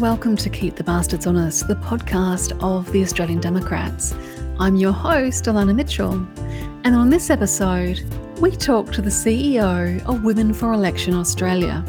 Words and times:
welcome 0.00 0.34
to 0.34 0.48
Keep 0.48 0.76
the 0.76 0.84
Bastards 0.84 1.26
Honest, 1.26 1.68
the 1.68 1.74
podcast 1.74 2.58
of 2.62 2.90
the 2.90 3.02
Australian 3.02 3.38
Democrats. 3.38 4.14
I'm 4.58 4.76
your 4.76 4.92
host, 4.92 5.44
Elana 5.44 5.74
Mitchell, 5.74 6.14
and 6.84 6.94
on 6.94 7.10
this 7.10 7.28
episode, 7.28 8.00
we 8.40 8.50
talk 8.52 8.92
to 8.92 9.02
the 9.02 9.10
CEO 9.10 10.02
of 10.06 10.24
Women 10.24 10.54
for 10.54 10.72
Election 10.72 11.12
Australia. 11.12 11.84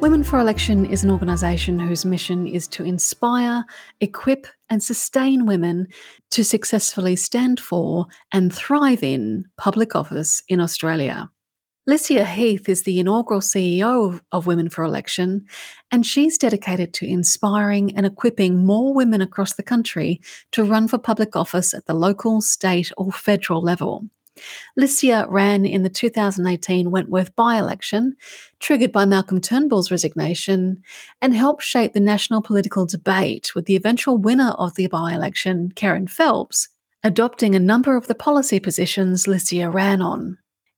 Women 0.00 0.22
for 0.22 0.38
Election 0.38 0.86
is 0.86 1.02
an 1.02 1.10
organisation 1.10 1.80
whose 1.80 2.04
mission 2.04 2.46
is 2.46 2.68
to 2.68 2.84
inspire, 2.84 3.64
equip, 4.00 4.46
and 4.70 4.80
sustain 4.80 5.44
women 5.44 5.88
to 6.30 6.44
successfully 6.44 7.16
stand 7.16 7.58
for 7.58 8.06
and 8.30 8.54
thrive 8.54 9.02
in 9.02 9.44
public 9.56 9.96
office 9.96 10.40
in 10.48 10.60
Australia. 10.60 11.28
Licia 11.88 12.26
Heath 12.26 12.68
is 12.68 12.82
the 12.82 12.98
inaugural 12.98 13.40
CEO 13.40 14.20
of 14.32 14.46
Women 14.48 14.68
for 14.68 14.82
Election, 14.82 15.46
and 15.92 16.04
she's 16.04 16.36
dedicated 16.36 16.92
to 16.94 17.06
inspiring 17.06 17.96
and 17.96 18.04
equipping 18.04 18.66
more 18.66 18.92
women 18.92 19.20
across 19.20 19.54
the 19.54 19.62
country 19.62 20.20
to 20.50 20.64
run 20.64 20.88
for 20.88 20.98
public 20.98 21.36
office 21.36 21.72
at 21.72 21.86
the 21.86 21.94
local, 21.94 22.40
state, 22.40 22.90
or 22.96 23.12
federal 23.12 23.62
level. 23.62 24.04
Licia 24.76 25.30
ran 25.30 25.64
in 25.64 25.84
the 25.84 25.88
2018 25.88 26.90
Wentworth 26.90 27.36
by 27.36 27.56
election, 27.56 28.16
triggered 28.58 28.90
by 28.90 29.04
Malcolm 29.04 29.40
Turnbull's 29.40 29.92
resignation, 29.92 30.82
and 31.22 31.36
helped 31.36 31.62
shape 31.62 31.92
the 31.92 32.00
national 32.00 32.42
political 32.42 32.84
debate 32.84 33.54
with 33.54 33.66
the 33.66 33.76
eventual 33.76 34.18
winner 34.18 34.50
of 34.58 34.74
the 34.74 34.88
by 34.88 35.14
election, 35.14 35.70
Kerryn 35.76 36.10
Phelps, 36.10 36.68
adopting 37.04 37.54
a 37.54 37.60
number 37.60 37.96
of 37.96 38.08
the 38.08 38.16
policy 38.16 38.58
positions 38.58 39.26
Licia 39.26 39.72
ran 39.72 40.02
on. 40.02 40.36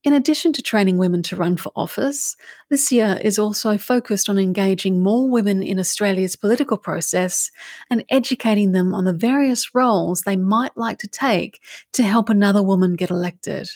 In 0.09 0.15
addition 0.15 0.55
to 0.55 0.63
training 0.63 0.97
women 0.97 1.23
to 1.25 1.37
run 1.37 1.59
for 1.59 1.71
office, 1.77 2.35
this 2.71 2.91
year 2.91 3.21
is 3.23 3.39
also 3.39 3.77
focused 3.77 4.31
on 4.31 4.39
engaging 4.39 5.03
more 5.03 5.29
women 5.29 5.63
in 5.63 5.79
Australia's 5.79 6.35
political 6.35 6.79
process 6.79 7.51
and 7.91 8.03
educating 8.09 8.73
them 8.73 8.95
on 8.95 9.05
the 9.05 9.13
various 9.13 9.75
roles 9.75 10.23
they 10.23 10.35
might 10.35 10.75
like 10.79 10.99
to 11.01 11.09
take 11.09 11.61
to 11.93 12.03
help 12.03 12.31
another 12.31 12.63
woman 12.63 12.97
get 12.97 13.11
elected. 13.11 13.69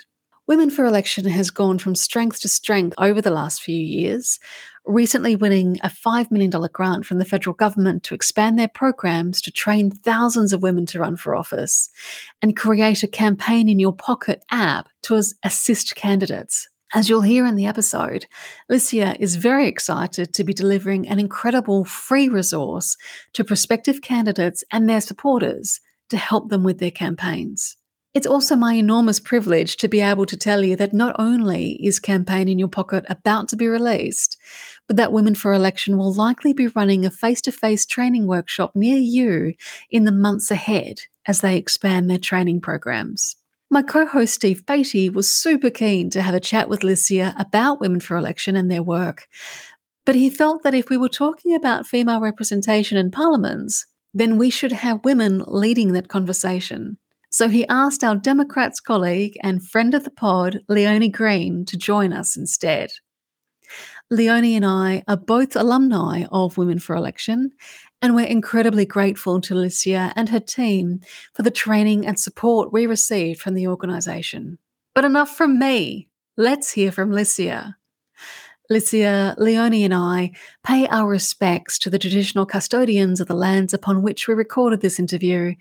Women 0.46 0.70
for 0.70 0.86
Election 0.86 1.26
has 1.26 1.50
gone 1.50 1.78
from 1.78 1.94
strength 1.94 2.40
to 2.40 2.48
strength 2.48 2.94
over 2.96 3.20
the 3.20 3.30
last 3.30 3.60
few 3.60 3.76
years, 3.76 4.40
recently 4.84 5.36
winning 5.36 5.78
a 5.82 5.88
$5 5.88 6.30
million 6.30 6.50
grant 6.72 7.06
from 7.06 7.18
the 7.18 7.24
federal 7.24 7.54
government 7.54 8.02
to 8.04 8.14
expand 8.14 8.58
their 8.58 8.68
programs 8.68 9.40
to 9.42 9.50
train 9.50 9.90
thousands 9.90 10.52
of 10.52 10.62
women 10.62 10.86
to 10.86 10.98
run 10.98 11.16
for 11.16 11.34
office 11.34 11.88
and 12.40 12.56
create 12.56 13.02
a 13.02 13.08
campaign 13.08 13.68
in 13.68 13.78
your 13.78 13.92
pocket 13.92 14.44
app 14.50 14.88
to 15.02 15.22
assist 15.42 15.94
candidates. 15.94 16.68
As 16.94 17.08
you'll 17.08 17.22
hear 17.22 17.46
in 17.46 17.56
the 17.56 17.66
episode, 17.66 18.26
Licia 18.70 19.16
is 19.18 19.36
very 19.36 19.66
excited 19.66 20.34
to 20.34 20.44
be 20.44 20.52
delivering 20.52 21.08
an 21.08 21.18
incredible 21.18 21.84
free 21.84 22.28
resource 22.28 22.98
to 23.32 23.44
prospective 23.44 24.02
candidates 24.02 24.62
and 24.70 24.88
their 24.88 25.00
supporters 25.00 25.80
to 26.10 26.18
help 26.18 26.50
them 26.50 26.64
with 26.64 26.78
their 26.80 26.90
campaigns. 26.90 27.78
It's 28.14 28.26
also 28.26 28.56
my 28.56 28.74
enormous 28.74 29.18
privilege 29.18 29.76
to 29.78 29.88
be 29.88 30.02
able 30.02 30.26
to 30.26 30.36
tell 30.36 30.62
you 30.62 30.76
that 30.76 30.92
not 30.92 31.16
only 31.18 31.82
is 31.82 31.98
Campaign 31.98 32.46
in 32.46 32.58
Your 32.58 32.68
Pocket 32.68 33.06
about 33.08 33.48
to 33.48 33.56
be 33.56 33.68
released, 33.68 34.36
but 34.86 34.98
that 34.98 35.12
Women 35.12 35.34
for 35.34 35.54
Election 35.54 35.96
will 35.96 36.12
likely 36.12 36.52
be 36.52 36.66
running 36.68 37.06
a 37.06 37.10
face 37.10 37.40
to 37.42 37.52
face 37.52 37.86
training 37.86 38.26
workshop 38.26 38.72
near 38.76 38.98
you 38.98 39.54
in 39.90 40.04
the 40.04 40.12
months 40.12 40.50
ahead 40.50 41.00
as 41.24 41.40
they 41.40 41.56
expand 41.56 42.10
their 42.10 42.18
training 42.18 42.60
programs. 42.60 43.36
My 43.70 43.80
co 43.80 44.04
host 44.04 44.34
Steve 44.34 44.66
Beatty 44.66 45.08
was 45.08 45.32
super 45.32 45.70
keen 45.70 46.10
to 46.10 46.20
have 46.20 46.34
a 46.34 46.40
chat 46.40 46.68
with 46.68 46.80
Licia 46.80 47.34
about 47.40 47.80
Women 47.80 48.00
for 48.00 48.18
Election 48.18 48.56
and 48.56 48.70
their 48.70 48.82
work, 48.82 49.26
but 50.04 50.16
he 50.16 50.28
felt 50.28 50.64
that 50.64 50.74
if 50.74 50.90
we 50.90 50.98
were 50.98 51.08
talking 51.08 51.54
about 51.54 51.86
female 51.86 52.20
representation 52.20 52.98
in 52.98 53.10
parliaments, 53.10 53.86
then 54.12 54.36
we 54.36 54.50
should 54.50 54.72
have 54.72 55.02
women 55.02 55.42
leading 55.46 55.92
that 55.92 56.08
conversation. 56.08 56.98
So 57.32 57.48
he 57.48 57.66
asked 57.68 58.04
our 58.04 58.14
Democrats 58.14 58.78
colleague 58.78 59.38
and 59.42 59.66
friend 59.66 59.94
of 59.94 60.04
the 60.04 60.10
pod, 60.10 60.60
Leonie 60.68 61.08
Green, 61.08 61.64
to 61.64 61.78
join 61.78 62.12
us 62.12 62.36
instead. 62.36 62.90
Leonie 64.10 64.54
and 64.54 64.66
I 64.66 65.02
are 65.08 65.16
both 65.16 65.56
alumni 65.56 66.24
of 66.30 66.58
Women 66.58 66.78
for 66.78 66.94
Election, 66.94 67.50
and 68.02 68.14
we're 68.14 68.26
incredibly 68.26 68.84
grateful 68.84 69.40
to 69.40 69.54
Licia 69.54 70.12
and 70.14 70.28
her 70.28 70.40
team 70.40 71.00
for 71.32 71.42
the 71.42 71.50
training 71.50 72.06
and 72.06 72.20
support 72.20 72.70
we 72.70 72.86
received 72.86 73.40
from 73.40 73.54
the 73.54 73.66
organisation. 73.66 74.58
But 74.94 75.06
enough 75.06 75.34
from 75.34 75.58
me. 75.58 76.08
Let's 76.36 76.70
hear 76.70 76.92
from 76.92 77.12
Licia. 77.12 77.76
Licia, 78.72 79.34
Leonie, 79.38 79.84
and 79.84 79.92
I 79.92 80.32
pay 80.64 80.86
our 80.88 81.06
respects 81.06 81.78
to 81.80 81.90
the 81.90 81.98
traditional 81.98 82.46
custodians 82.46 83.20
of 83.20 83.28
the 83.28 83.34
lands 83.34 83.74
upon 83.74 84.02
which 84.02 84.26
we 84.26 84.34
recorded 84.34 84.80
this 84.80 84.98
interview 84.98 85.54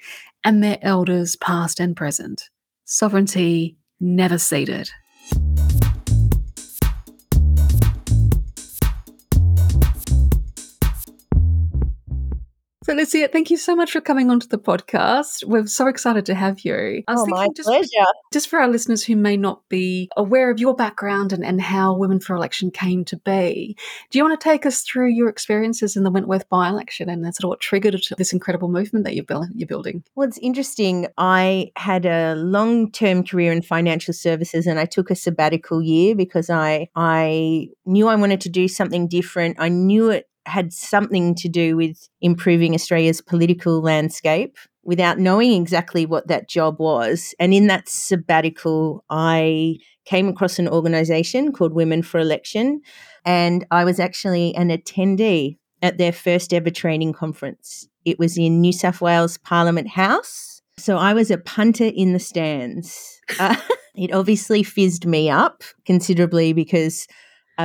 and 0.43 0.63
their 0.63 0.77
elders, 0.81 1.35
past 1.35 1.79
and 1.79 1.95
present. 1.95 2.49
Sovereignty 2.85 3.77
never 3.99 4.37
ceded. 4.37 4.89
So, 12.83 12.95
Licia, 12.95 13.31
thank 13.31 13.51
you 13.51 13.57
so 13.57 13.75
much 13.75 13.91
for 13.91 14.01
coming 14.01 14.31
onto 14.31 14.47
the 14.47 14.57
podcast. 14.57 15.43
We're 15.43 15.67
so 15.67 15.85
excited 15.85 16.25
to 16.25 16.33
have 16.33 16.61
you. 16.61 17.03
I 17.07 17.13
was 17.13 17.21
oh, 17.21 17.25
my 17.27 17.47
just, 17.55 17.67
pleasure. 17.67 17.87
Just 18.33 18.49
for 18.49 18.59
our 18.59 18.67
listeners 18.67 19.03
who 19.03 19.15
may 19.15 19.37
not 19.37 19.61
be 19.69 20.09
aware 20.17 20.49
of 20.49 20.59
your 20.59 20.75
background 20.75 21.31
and, 21.31 21.45
and 21.45 21.61
how 21.61 21.93
Women 21.95 22.19
for 22.19 22.35
Election 22.35 22.71
came 22.71 23.05
to 23.05 23.17
be, 23.17 23.77
do 24.09 24.17
you 24.17 24.25
want 24.25 24.39
to 24.39 24.43
take 24.43 24.65
us 24.65 24.81
through 24.81 25.09
your 25.09 25.29
experiences 25.29 25.95
in 25.95 26.01
the 26.01 26.09
Wentworth 26.09 26.49
by 26.49 26.69
election 26.69 27.07
and 27.07 27.23
sort 27.25 27.43
of 27.43 27.49
what 27.49 27.59
triggered 27.59 28.01
this 28.17 28.33
incredible 28.33 28.67
movement 28.67 29.05
that 29.05 29.13
you're, 29.13 29.25
you're 29.53 29.67
building? 29.67 30.03
Well, 30.15 30.27
it's 30.27 30.39
interesting. 30.39 31.05
I 31.19 31.71
had 31.75 32.07
a 32.07 32.33
long 32.33 32.91
term 32.91 33.23
career 33.23 33.51
in 33.51 33.61
financial 33.61 34.15
services 34.15 34.65
and 34.65 34.79
I 34.79 34.85
took 34.85 35.11
a 35.11 35.15
sabbatical 35.15 35.83
year 35.83 36.15
because 36.15 36.49
I, 36.49 36.89
I 36.95 37.69
knew 37.85 38.07
I 38.07 38.15
wanted 38.15 38.41
to 38.41 38.49
do 38.49 38.67
something 38.67 39.07
different. 39.07 39.57
I 39.59 39.69
knew 39.69 40.09
it 40.09 40.27
had 40.45 40.73
something 40.73 41.35
to 41.35 41.49
do 41.49 41.75
with 41.75 42.09
improving 42.21 42.73
Australia's 42.73 43.21
political 43.21 43.81
landscape 43.81 44.57
without 44.83 45.19
knowing 45.19 45.61
exactly 45.61 46.05
what 46.05 46.27
that 46.27 46.49
job 46.49 46.79
was. 46.79 47.35
And 47.39 47.53
in 47.53 47.67
that 47.67 47.87
sabbatical, 47.87 49.03
I 49.09 49.77
came 50.05 50.27
across 50.27 50.57
an 50.57 50.67
organization 50.67 51.51
called 51.51 51.73
Women 51.73 52.01
for 52.01 52.19
Election, 52.19 52.81
and 53.23 53.65
I 53.69 53.83
was 53.85 53.99
actually 53.99 54.55
an 54.55 54.69
attendee 54.69 55.57
at 55.81 55.97
their 55.97 56.11
first 56.11 56.53
ever 56.53 56.69
training 56.69 57.13
conference. 57.13 57.87
It 58.05 58.17
was 58.17 58.37
in 58.37 58.61
New 58.61 58.73
South 58.73 59.01
Wales 59.01 59.37
Parliament 59.37 59.89
House. 59.89 60.61
So 60.77 60.97
I 60.97 61.13
was 61.13 61.29
a 61.29 61.37
punter 61.37 61.91
in 61.95 62.13
the 62.13 62.19
stands. 62.19 63.19
Uh, 63.39 63.55
it 63.95 64.11
obviously 64.11 64.63
fizzed 64.63 65.05
me 65.05 65.29
up 65.29 65.63
considerably 65.85 66.53
because 66.53 67.07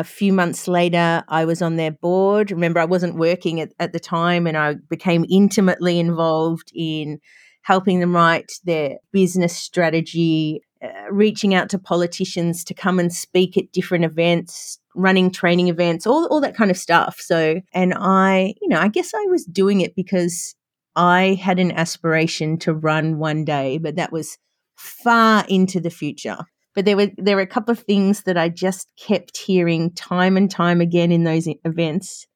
a 0.00 0.04
few 0.04 0.32
months 0.32 0.68
later, 0.68 1.24
I 1.28 1.44
was 1.44 1.62
on 1.62 1.76
their 1.76 1.90
board. 1.90 2.50
Remember, 2.50 2.80
I 2.80 2.84
wasn't 2.84 3.16
working 3.16 3.60
at, 3.60 3.72
at 3.78 3.92
the 3.92 4.00
time, 4.00 4.46
and 4.46 4.56
I 4.56 4.74
became 4.88 5.24
intimately 5.28 5.98
involved 5.98 6.70
in 6.74 7.18
helping 7.62 8.00
them 8.00 8.14
write 8.14 8.52
their 8.64 8.96
business 9.12 9.56
strategy, 9.56 10.62
uh, 10.82 10.88
reaching 11.10 11.54
out 11.54 11.68
to 11.70 11.78
politicians 11.78 12.62
to 12.64 12.74
come 12.74 12.98
and 12.98 13.12
speak 13.12 13.56
at 13.56 13.72
different 13.72 14.04
events, 14.04 14.78
running 14.94 15.30
training 15.30 15.68
events, 15.68 16.06
all, 16.06 16.26
all 16.26 16.40
that 16.40 16.56
kind 16.56 16.70
of 16.70 16.76
stuff. 16.76 17.18
So, 17.20 17.60
and 17.72 17.92
I, 17.96 18.54
you 18.62 18.68
know, 18.68 18.78
I 18.78 18.88
guess 18.88 19.12
I 19.14 19.26
was 19.26 19.44
doing 19.44 19.80
it 19.80 19.96
because 19.96 20.54
I 20.94 21.38
had 21.42 21.58
an 21.58 21.72
aspiration 21.72 22.56
to 22.58 22.72
run 22.72 23.18
one 23.18 23.44
day, 23.44 23.78
but 23.78 23.96
that 23.96 24.12
was 24.12 24.38
far 24.76 25.44
into 25.48 25.80
the 25.80 25.90
future. 25.90 26.38
But 26.76 26.84
there 26.84 26.96
were 26.96 27.10
there 27.16 27.36
were 27.36 27.42
a 27.42 27.46
couple 27.46 27.72
of 27.72 27.80
things 27.80 28.24
that 28.24 28.36
I 28.36 28.50
just 28.50 28.92
kept 28.96 29.38
hearing 29.38 29.92
time 29.94 30.36
and 30.36 30.50
time 30.50 30.82
again 30.82 31.10
in 31.10 31.24
those 31.24 31.48
events. 31.64 32.26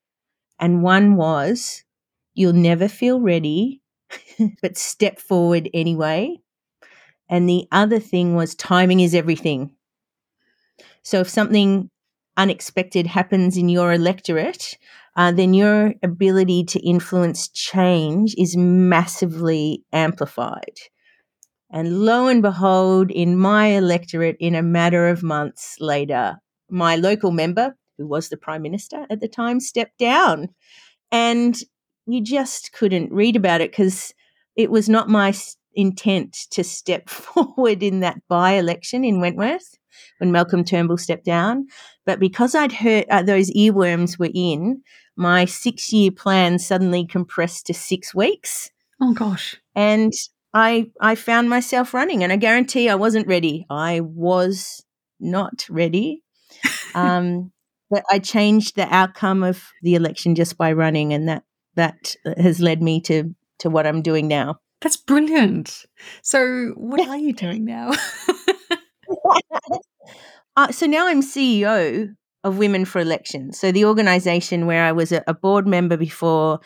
And 0.59 0.83
one 0.83 1.17
was 1.17 1.85
you'll 2.33 2.55
never 2.55 2.89
feel 2.89 3.21
ready, 3.21 3.83
but 4.63 4.79
step 4.79 5.21
forward 5.21 5.69
anyway. 5.75 6.39
And 7.29 7.49
the 7.49 7.69
other 7.71 8.01
thing 8.01 8.35
was 8.35 8.55
timing 8.55 9.01
is 9.01 9.15
everything. 9.15 9.73
So 11.03 11.21
if 11.21 11.29
something 11.29 11.91
unexpected 12.39 13.07
happens 13.07 13.59
in 13.59 13.69
your 13.69 13.93
electorate, 13.93 14.79
uh, 15.17 15.33
then 15.33 15.53
your 15.53 15.93
ability 16.03 16.65
to 16.65 16.81
influence 16.81 17.49
change 17.49 18.35
is 18.39 18.57
massively 18.57 19.85
amplified. 19.93 20.79
And 21.73 22.01
lo 22.05 22.27
and 22.27 22.43
behold, 22.43 23.11
in 23.11 23.37
my 23.37 23.67
electorate, 23.69 24.37
in 24.41 24.55
a 24.55 24.63
matter 24.63 25.09
of 25.09 25.23
months 25.23 25.77
later, 25.79 26.39
my 26.69 26.97
local 26.97 27.31
member, 27.31 27.77
who 27.97 28.07
was 28.07 28.29
the 28.29 28.37
Prime 28.37 28.63
Minister 28.63 29.07
at 29.09 29.21
the 29.21 29.29
time, 29.29 29.61
stepped 29.61 29.99
down. 29.99 30.49
And 31.13 31.57
you 32.07 32.23
just 32.23 32.73
couldn't 32.73 33.13
read 33.13 33.37
about 33.37 33.61
it 33.61 33.71
because 33.71 34.13
it 34.57 34.71
was 34.71 34.89
not 34.89 35.09
my 35.09 35.33
intent 35.75 36.47
to 36.51 36.65
step 36.65 37.09
forward 37.09 37.83
in 37.83 38.01
that 38.01 38.21
by 38.29 38.53
election 38.53 39.05
in 39.05 39.21
Wentworth 39.21 39.77
when 40.19 40.33
Malcolm 40.33 40.65
Turnbull 40.65 40.99
stepped 40.99 41.25
down. 41.25 41.67
But 42.05 42.19
because 42.19 42.55
I'd 42.55 42.73
heard 42.73 43.07
uh, 43.11 43.23
those 43.23 43.51
earworms 43.53 44.19
were 44.19 44.31
in, 44.35 44.83
my 45.17 45.45
six 45.45 45.93
year 45.93 46.11
plan 46.11 46.59
suddenly 46.59 47.07
compressed 47.07 47.67
to 47.67 47.75
six 47.75 48.15
weeks. 48.15 48.71
Oh 49.01 49.13
gosh. 49.13 49.57
And 49.75 50.13
I 50.53 50.91
I 51.01 51.15
found 51.15 51.49
myself 51.49 51.95
running 51.95 52.23
and 52.23 52.33
I 52.33 52.37
guarantee 52.37 52.89
I 52.89 52.97
wasn't 52.97 53.27
ready. 53.27 53.67
I 53.71 54.01
was 54.01 54.85
not 55.19 55.67
ready. 55.69 56.23
Um, 56.93 57.53
but 57.89 58.03
I 58.11 58.19
changed 58.19 58.75
the 58.75 58.93
outcome 58.93 59.45
of 59.45 59.63
the 59.83 59.95
election 59.95 60.35
just 60.35 60.59
by 60.59 60.73
running 60.73 61.13
and 61.13 61.29
that 61.29 61.45
that 61.77 62.17
has 62.37 62.59
led 62.61 62.83
me 62.83 63.01
to 63.03 63.33
to 63.61 63.71
what 63.71 63.87
I'm 63.87 64.03
doing 64.03 64.27
now. 64.27 64.59
That's 64.81 64.97
brilliant. 64.97 65.85
So 66.23 66.73
what 66.77 67.07
are 67.07 67.17
you 67.17 67.33
doing 67.33 67.65
now? 67.65 67.93
uh, 70.57 70.73
so 70.73 70.87
now 70.87 71.07
I'm 71.07 71.23
CEO 71.23 72.15
of 72.45 72.59
Women 72.59 72.85
for 72.87 73.01
Elections. 73.01 73.59
So 73.59 73.71
the 73.71 73.85
organization 73.85 74.67
where 74.67 74.85
I 74.85 74.93
was 74.93 75.13
a, 75.13 75.23
a 75.27 75.35
board 75.35 75.67
member 75.67 75.97
before, 75.97 76.61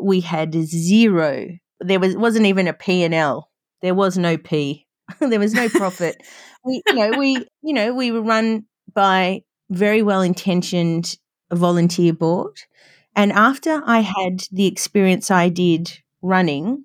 we 0.00 0.20
had 0.20 0.54
zero. 0.54 1.48
There 1.88 2.00
was 2.00 2.16
wasn't 2.16 2.46
even 2.46 2.68
a 2.68 2.72
P 2.72 3.02
and 3.02 3.14
L. 3.14 3.50
There 3.82 3.94
was 3.94 4.18
no 4.18 4.36
P. 4.36 4.86
there 5.20 5.40
was 5.40 5.54
no 5.54 5.68
profit. 5.68 6.22
we, 6.64 6.82
you 6.86 6.94
know, 6.94 7.18
we, 7.18 7.46
you 7.62 7.72
know, 7.74 7.94
we 7.94 8.10
were 8.10 8.22
run 8.22 8.64
by 8.94 9.42
very 9.70 10.02
well 10.02 10.22
intentioned 10.22 11.16
volunteer 11.52 12.12
board. 12.12 12.58
And 13.16 13.32
after 13.32 13.82
I 13.84 14.00
had 14.00 14.44
the 14.52 14.66
experience 14.66 15.30
I 15.30 15.48
did 15.48 15.98
running, 16.22 16.84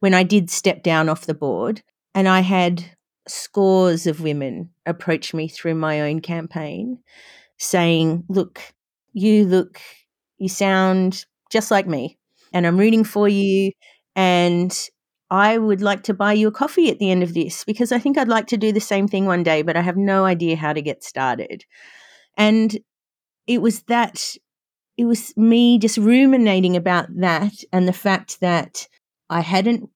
when 0.00 0.14
I 0.14 0.22
did 0.22 0.50
step 0.50 0.82
down 0.82 1.08
off 1.08 1.26
the 1.26 1.34
board, 1.34 1.82
and 2.14 2.28
I 2.28 2.40
had 2.40 2.84
scores 3.26 4.06
of 4.06 4.20
women 4.20 4.70
approach 4.84 5.32
me 5.32 5.48
through 5.48 5.76
my 5.76 6.02
own 6.02 6.20
campaign 6.20 6.98
saying, 7.58 8.24
Look, 8.28 8.60
you 9.12 9.46
look, 9.46 9.80
you 10.38 10.48
sound 10.48 11.24
just 11.50 11.70
like 11.70 11.86
me, 11.86 12.18
and 12.52 12.66
I'm 12.66 12.78
rooting 12.78 13.04
for 13.04 13.28
you. 13.28 13.72
And 14.14 14.76
I 15.30 15.56
would 15.56 15.80
like 15.80 16.02
to 16.04 16.14
buy 16.14 16.34
you 16.34 16.48
a 16.48 16.52
coffee 16.52 16.90
at 16.90 16.98
the 16.98 17.10
end 17.10 17.22
of 17.22 17.34
this 17.34 17.64
because 17.64 17.90
I 17.90 17.98
think 17.98 18.18
I'd 18.18 18.28
like 18.28 18.46
to 18.48 18.56
do 18.56 18.72
the 18.72 18.80
same 18.80 19.08
thing 19.08 19.24
one 19.26 19.42
day, 19.42 19.62
but 19.62 19.76
I 19.76 19.80
have 19.80 19.96
no 19.96 20.24
idea 20.24 20.56
how 20.56 20.72
to 20.72 20.82
get 20.82 21.02
started. 21.02 21.64
And 22.36 22.78
it 23.46 23.62
was 23.62 23.82
that, 23.84 24.36
it 24.98 25.06
was 25.06 25.36
me 25.36 25.78
just 25.78 25.98
ruminating 25.98 26.76
about 26.76 27.08
that 27.16 27.54
and 27.72 27.88
the 27.88 27.92
fact 27.92 28.40
that 28.40 28.88
I 29.30 29.40
hadn't 29.40 29.88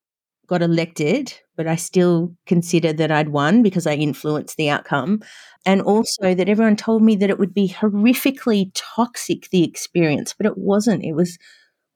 got 0.46 0.62
elected, 0.62 1.34
but 1.56 1.66
I 1.66 1.76
still 1.76 2.34
consider 2.46 2.92
that 2.94 3.10
I'd 3.10 3.28
won 3.30 3.62
because 3.62 3.86
I 3.86 3.94
influenced 3.94 4.56
the 4.56 4.70
outcome. 4.70 5.22
And 5.66 5.82
also 5.82 6.34
that 6.34 6.48
everyone 6.48 6.76
told 6.76 7.02
me 7.02 7.16
that 7.16 7.30
it 7.30 7.38
would 7.38 7.52
be 7.52 7.68
horrifically 7.68 8.70
toxic, 8.74 9.50
the 9.50 9.64
experience, 9.64 10.34
but 10.36 10.46
it 10.46 10.56
wasn't. 10.56 11.04
It 11.04 11.14
was 11.14 11.36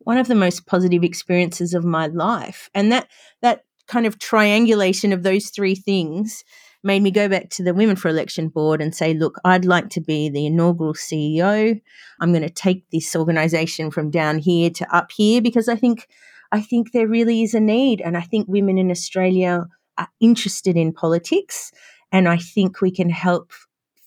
one 0.00 0.19
of 0.19 0.29
the 0.29 0.35
most 0.35 0.67
positive 0.67 1.05
experiences 1.05 1.75
of 1.75 1.85
my 1.85 2.06
life. 2.06 2.70
And 2.75 2.91
that 2.93 3.08
that 3.43 3.64
kind 3.87 4.06
of 4.06 4.19
triangulation 4.19 5.12
of 5.12 5.23
those 5.23 5.50
three 5.50 5.75
things 5.75 6.44
made 6.82 7.02
me 7.02 7.11
go 7.11 7.29
back 7.29 7.50
to 7.50 7.62
the 7.62 7.75
Women 7.75 7.97
for 7.97 8.08
Election 8.08 8.49
board 8.49 8.81
and 8.81 8.94
say, 8.94 9.12
look, 9.12 9.38
I'd 9.44 9.64
like 9.64 9.91
to 9.91 10.00
be 10.00 10.31
the 10.31 10.47
inaugural 10.47 10.94
CEO. 10.94 11.81
I'm 12.20 12.32
going 12.32 12.43
to 12.43 12.50
take 12.50 12.88
this 12.91 13.14
organization 13.14 13.91
from 13.91 14.11
down 14.11 14.38
here 14.38 14.70
to 14.70 14.97
up 14.97 15.11
here 15.12 15.43
because 15.43 15.69
I 15.69 15.76
think 15.76 16.08
I 16.53 16.61
think 16.61 16.93
there 16.93 17.06
really 17.06 17.43
is 17.43 17.55
a 17.55 17.61
need. 17.61 18.00
And 18.00 18.17
I 18.17 18.23
think 18.23 18.49
women 18.49 18.79
in 18.79 18.91
Australia 18.91 19.67
are 19.99 20.08
interested 20.20 20.76
in 20.76 20.93
politics. 20.93 21.70
And 22.11 22.29
I 22.29 22.38
think 22.38 22.81
we 22.81 22.91
can 22.91 23.11
help 23.11 23.53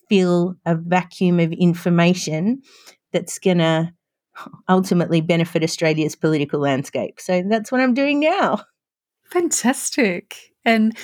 fill 0.09 0.55
a 0.65 0.75
vacuum 0.75 1.39
of 1.39 1.53
information 1.53 2.61
that's 3.13 3.39
going 3.39 3.59
to 3.59 3.93
ultimately 4.69 5.21
benefit 5.21 5.63
Australia's 5.63 6.15
political 6.15 6.59
landscape. 6.59 7.19
So 7.19 7.43
that's 7.47 7.71
what 7.71 7.81
I'm 7.81 7.93
doing 7.93 8.19
now. 8.19 8.63
Fantastic. 9.25 10.53
And 10.65 10.97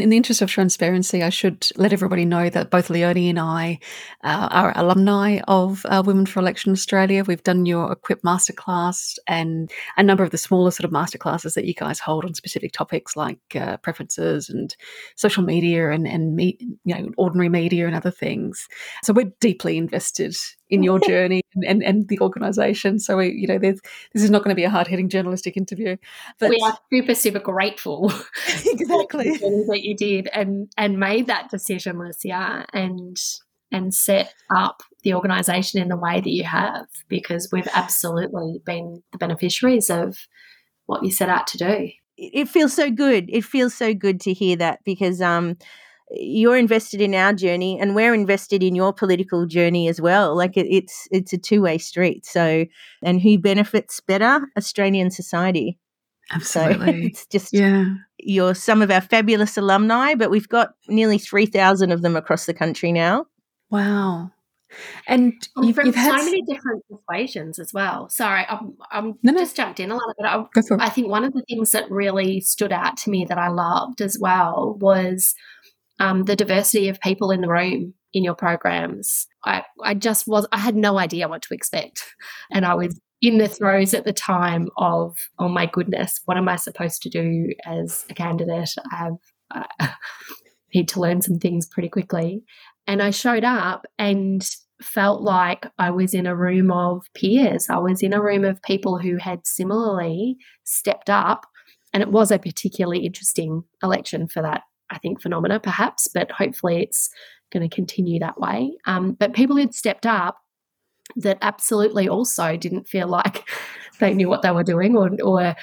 in, 0.00 0.10
the 0.10 0.16
interest 0.16 0.42
of 0.42 0.50
transparency, 0.50 1.22
I 1.22 1.28
should 1.28 1.68
let 1.76 1.92
everybody 1.92 2.24
know 2.24 2.48
that 2.48 2.70
both 2.70 2.90
Leonie 2.90 3.28
and 3.28 3.38
I 3.38 3.78
uh, 4.22 4.48
are 4.50 4.72
alumni 4.76 5.40
of 5.48 5.84
uh, 5.86 6.02
Women 6.04 6.26
for 6.26 6.40
Election 6.40 6.72
Australia. 6.72 7.24
We've 7.24 7.42
done 7.42 7.66
your 7.66 7.92
Equip 7.92 8.22
Masterclass 8.22 9.18
and 9.26 9.70
a 9.96 10.02
number 10.02 10.24
of 10.24 10.30
the 10.30 10.38
smaller 10.38 10.70
sort 10.70 10.84
of 10.84 10.90
masterclasses 10.90 11.54
that 11.54 11.64
you 11.64 11.74
guys 11.74 11.98
hold 11.98 12.24
on 12.24 12.34
specific 12.34 12.72
topics 12.72 13.16
like 13.16 13.38
uh, 13.54 13.76
preferences 13.78 14.48
and 14.48 14.74
social 15.16 15.42
media 15.42 15.90
and, 15.90 16.06
and 16.06 16.36
me, 16.36 16.58
you 16.84 16.94
know, 16.94 17.10
ordinary 17.16 17.48
media 17.48 17.86
and 17.86 17.96
other 17.96 18.10
things. 18.10 18.68
So 19.02 19.12
we're 19.12 19.32
deeply 19.40 19.76
invested 19.76 20.36
in 20.68 20.82
your 20.82 20.98
journey 21.06 21.42
and, 21.62 21.82
and, 21.82 22.08
the 22.08 22.20
organisation. 22.20 22.98
So, 22.98 23.16
we, 23.16 23.32
you 23.32 23.46
know, 23.46 23.58
this 23.58 23.80
is 24.14 24.30
not 24.30 24.42
going 24.42 24.54
to 24.54 24.56
be 24.56 24.64
a 24.64 24.70
hard 24.70 24.86
hitting 24.86 25.08
journalistic 25.08 25.56
interview. 25.56 25.96
But 26.38 26.50
we 26.50 26.60
are 26.62 26.76
super, 26.92 27.14
super 27.14 27.38
grateful. 27.38 28.12
exactly. 28.64 29.36
that 29.36 29.80
you 29.86 29.96
did 29.96 30.28
and, 30.32 30.68
and 30.76 30.98
made 30.98 31.26
that 31.28 31.50
decision, 31.50 31.96
Licia, 31.96 32.66
and 32.72 33.16
and 33.72 33.92
set 33.92 34.32
up 34.54 34.82
the 35.02 35.12
organisation 35.12 35.82
in 35.82 35.88
the 35.88 35.96
way 35.96 36.20
that 36.20 36.30
you 36.30 36.44
have 36.44 36.86
because 37.08 37.48
we've 37.52 37.68
absolutely 37.74 38.60
been 38.64 39.02
the 39.10 39.18
beneficiaries 39.18 39.90
of 39.90 40.16
what 40.86 41.04
you 41.04 41.10
set 41.10 41.28
out 41.28 41.48
to 41.48 41.58
do. 41.58 41.90
It 42.16 42.48
feels 42.48 42.72
so 42.72 42.90
good. 42.90 43.28
It 43.28 43.44
feels 43.44 43.74
so 43.74 43.92
good 43.92 44.20
to 44.20 44.32
hear 44.32 44.56
that 44.56 44.78
because 44.84 45.20
um, 45.20 45.56
you're 46.10 46.56
invested 46.56 47.00
in 47.00 47.14
our 47.14 47.32
journey 47.32 47.78
and 47.80 47.94
we're 47.94 48.14
invested 48.14 48.62
in 48.62 48.74
your 48.74 48.92
political 48.92 49.46
journey 49.46 49.88
as 49.88 50.00
well 50.00 50.36
like 50.36 50.56
it, 50.56 50.66
it's 50.70 51.08
it's 51.10 51.32
a 51.32 51.38
two-way 51.38 51.78
street 51.78 52.24
so 52.24 52.64
and 53.02 53.20
who 53.20 53.36
benefits 53.38 54.00
better 54.00 54.40
australian 54.56 55.10
society 55.10 55.78
absolutely 56.32 57.02
so 57.02 57.06
it's 57.06 57.26
just 57.26 57.52
yeah 57.52 57.94
you're 58.18 58.54
some 58.54 58.82
of 58.82 58.90
our 58.90 59.00
fabulous 59.00 59.56
alumni 59.56 60.14
but 60.14 60.30
we've 60.30 60.48
got 60.48 60.74
nearly 60.88 61.18
3000 61.18 61.90
of 61.92 62.02
them 62.02 62.16
across 62.16 62.46
the 62.46 62.54
country 62.54 62.92
now 62.92 63.26
wow 63.70 64.30
and 65.06 65.32
you've, 65.62 65.76
from 65.76 65.86
you've 65.86 65.94
so 65.94 66.16
many 66.16 66.42
different 66.42 66.84
persuasions 66.90 67.58
as 67.58 67.72
well. 67.72 68.08
Sorry, 68.08 68.44
I'm, 68.48 68.76
I'm 68.90 69.14
no, 69.22 69.32
no. 69.32 69.38
just 69.38 69.56
jumped 69.56 69.80
in 69.80 69.90
a 69.90 69.94
little 69.94 70.14
bit. 70.18 70.26
I, 70.26 70.84
I 70.84 70.88
think 70.90 71.08
one 71.08 71.24
of 71.24 71.32
the 71.32 71.44
things 71.48 71.70
that 71.72 71.90
really 71.90 72.40
stood 72.40 72.72
out 72.72 72.96
to 72.98 73.10
me 73.10 73.24
that 73.26 73.38
I 73.38 73.48
loved 73.48 74.00
as 74.00 74.18
well 74.20 74.76
was 74.80 75.34
um, 76.00 76.24
the 76.24 76.36
diversity 76.36 76.88
of 76.88 77.00
people 77.00 77.30
in 77.30 77.40
the 77.40 77.48
room 77.48 77.94
in 78.12 78.24
your 78.24 78.34
programs. 78.34 79.26
I, 79.44 79.62
I 79.82 79.94
just 79.94 80.26
was, 80.26 80.46
I 80.52 80.58
had 80.58 80.76
no 80.76 80.98
idea 80.98 81.28
what 81.28 81.42
to 81.42 81.54
expect. 81.54 82.02
And 82.50 82.64
I 82.64 82.74
was 82.74 82.98
in 83.22 83.38
the 83.38 83.48
throes 83.48 83.94
at 83.94 84.04
the 84.04 84.12
time 84.12 84.68
of, 84.76 85.16
oh 85.38 85.48
my 85.48 85.66
goodness, 85.66 86.20
what 86.26 86.36
am 86.36 86.48
I 86.48 86.56
supposed 86.56 87.02
to 87.02 87.08
do 87.08 87.52
as 87.64 88.04
a 88.10 88.14
candidate? 88.14 88.74
I 88.92 88.96
have, 88.96 89.16
uh, 89.50 89.88
need 90.74 90.88
to 90.88 91.00
learn 91.00 91.22
some 91.22 91.38
things 91.38 91.66
pretty 91.66 91.88
quickly. 91.88 92.42
And 92.86 93.02
I 93.02 93.10
showed 93.10 93.44
up 93.44 93.86
and 93.98 94.48
felt 94.82 95.22
like 95.22 95.66
I 95.78 95.90
was 95.90 96.12
in 96.12 96.26
a 96.26 96.36
room 96.36 96.70
of 96.70 97.06
peers. 97.14 97.68
I 97.70 97.78
was 97.78 98.02
in 98.02 98.12
a 98.12 98.22
room 98.22 98.44
of 98.44 98.62
people 98.62 98.98
who 98.98 99.16
had 99.16 99.46
similarly 99.46 100.36
stepped 100.64 101.08
up. 101.08 101.46
And 101.94 102.02
it 102.02 102.10
was 102.10 102.30
a 102.30 102.38
particularly 102.38 103.06
interesting 103.06 103.62
election 103.82 104.28
for 104.28 104.42
that 104.42 104.62
I 104.90 104.98
think, 104.98 105.20
phenomena, 105.20 105.60
perhaps, 105.60 106.08
but 106.12 106.30
hopefully 106.30 106.82
it's 106.82 107.10
going 107.52 107.68
to 107.68 107.74
continue 107.74 108.18
that 108.20 108.40
way. 108.40 108.72
Um, 108.86 109.12
but 109.12 109.34
people 109.34 109.56
who'd 109.56 109.74
stepped 109.74 110.06
up 110.06 110.38
that 111.16 111.38
absolutely 111.42 112.08
also 112.08 112.56
didn't 112.56 112.88
feel 112.88 113.08
like 113.08 113.48
they 114.00 114.12
knew 114.12 114.28
what 114.28 114.42
they 114.42 114.50
were 114.50 114.64
doing 114.64 114.96
or, 114.96 115.10
or 115.22 115.54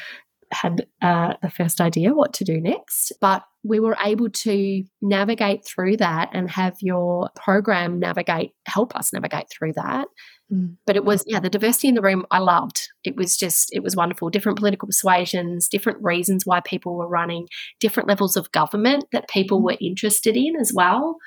had 0.53 0.85
uh, 1.01 1.33
the 1.41 1.49
first 1.49 1.81
idea 1.81 2.13
what 2.13 2.33
to 2.33 2.43
do 2.43 2.61
next. 2.61 3.11
But 3.19 3.43
we 3.63 3.79
were 3.79 3.97
able 4.03 4.29
to 4.29 4.83
navigate 5.01 5.65
through 5.65 5.97
that 5.97 6.29
and 6.33 6.49
have 6.49 6.75
your 6.81 7.29
program 7.35 7.99
navigate, 7.99 8.51
help 8.65 8.95
us 8.95 9.11
navigate 9.13 9.47
through 9.49 9.73
that. 9.73 10.07
Mm. 10.51 10.77
But 10.85 10.95
it 10.95 11.05
was, 11.05 11.23
yeah, 11.27 11.39
the 11.39 11.49
diversity 11.49 11.87
in 11.87 11.95
the 11.95 12.01
room 12.01 12.25
I 12.29 12.39
loved. 12.39 12.89
It 13.03 13.15
was 13.15 13.37
just, 13.37 13.73
it 13.73 13.83
was 13.83 13.95
wonderful. 13.95 14.29
Different 14.29 14.57
political 14.57 14.87
persuasions, 14.87 15.67
different 15.67 16.03
reasons 16.03 16.45
why 16.45 16.59
people 16.61 16.95
were 16.95 17.07
running, 17.07 17.47
different 17.79 18.09
levels 18.09 18.37
of 18.37 18.51
government 18.51 19.05
that 19.11 19.29
people 19.29 19.59
mm. 19.59 19.63
were 19.63 19.77
interested 19.81 20.37
in 20.37 20.55
as 20.59 20.71
well. 20.73 21.17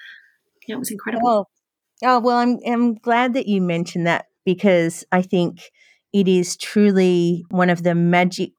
Yeah, 0.68 0.76
it 0.76 0.78
was 0.78 0.90
incredible. 0.90 1.28
Oh, 1.28 1.46
oh 2.02 2.20
well, 2.20 2.36
I'm, 2.36 2.58
I'm 2.66 2.94
glad 2.94 3.34
that 3.34 3.48
you 3.48 3.60
mentioned 3.60 4.06
that 4.06 4.26
because 4.44 5.04
I 5.12 5.22
think 5.22 5.70
it 6.12 6.28
is 6.28 6.56
truly 6.56 7.44
one 7.50 7.70
of 7.70 7.82
the 7.82 7.94
magic 7.94 8.52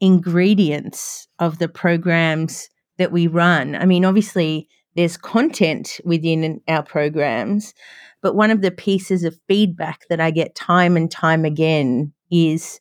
ingredients 0.00 1.28
of 1.38 1.58
the 1.58 1.68
programs 1.68 2.68
that 2.98 3.12
we 3.12 3.26
run. 3.26 3.74
I 3.74 3.86
mean, 3.86 4.04
obviously, 4.04 4.68
there's 4.94 5.16
content 5.16 6.00
within 6.04 6.60
our 6.68 6.82
programs, 6.82 7.74
but 8.22 8.36
one 8.36 8.50
of 8.50 8.62
the 8.62 8.70
pieces 8.70 9.24
of 9.24 9.38
feedback 9.48 10.02
that 10.08 10.20
I 10.20 10.30
get 10.30 10.54
time 10.54 10.96
and 10.96 11.10
time 11.10 11.44
again 11.44 12.12
is 12.30 12.80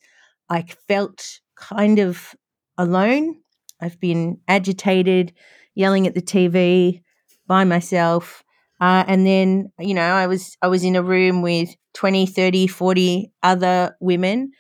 I 0.50 0.64
felt 0.88 1.40
kind 1.56 2.00
of 2.00 2.36
alone. 2.78 3.38
I've 3.82 4.00
been 4.00 4.40
agitated, 4.48 5.34
yelling 5.76 6.08
at 6.08 6.14
the 6.14 6.22
TV 6.22 7.02
by 7.48 7.64
myself. 7.64 8.44
Uh, 8.84 9.06
and 9.08 9.26
then, 9.26 9.72
you 9.80 9.94
know, 9.94 10.02
I 10.02 10.28
was 10.28 10.58
I 10.62 10.68
was 10.68 10.84
in 10.84 10.98
a 10.98 11.02
room 11.02 11.42
with 11.42 11.70
20, 11.94 12.26
30, 12.26 12.68
40 12.68 13.32
other 13.42 13.96
women 14.02 14.52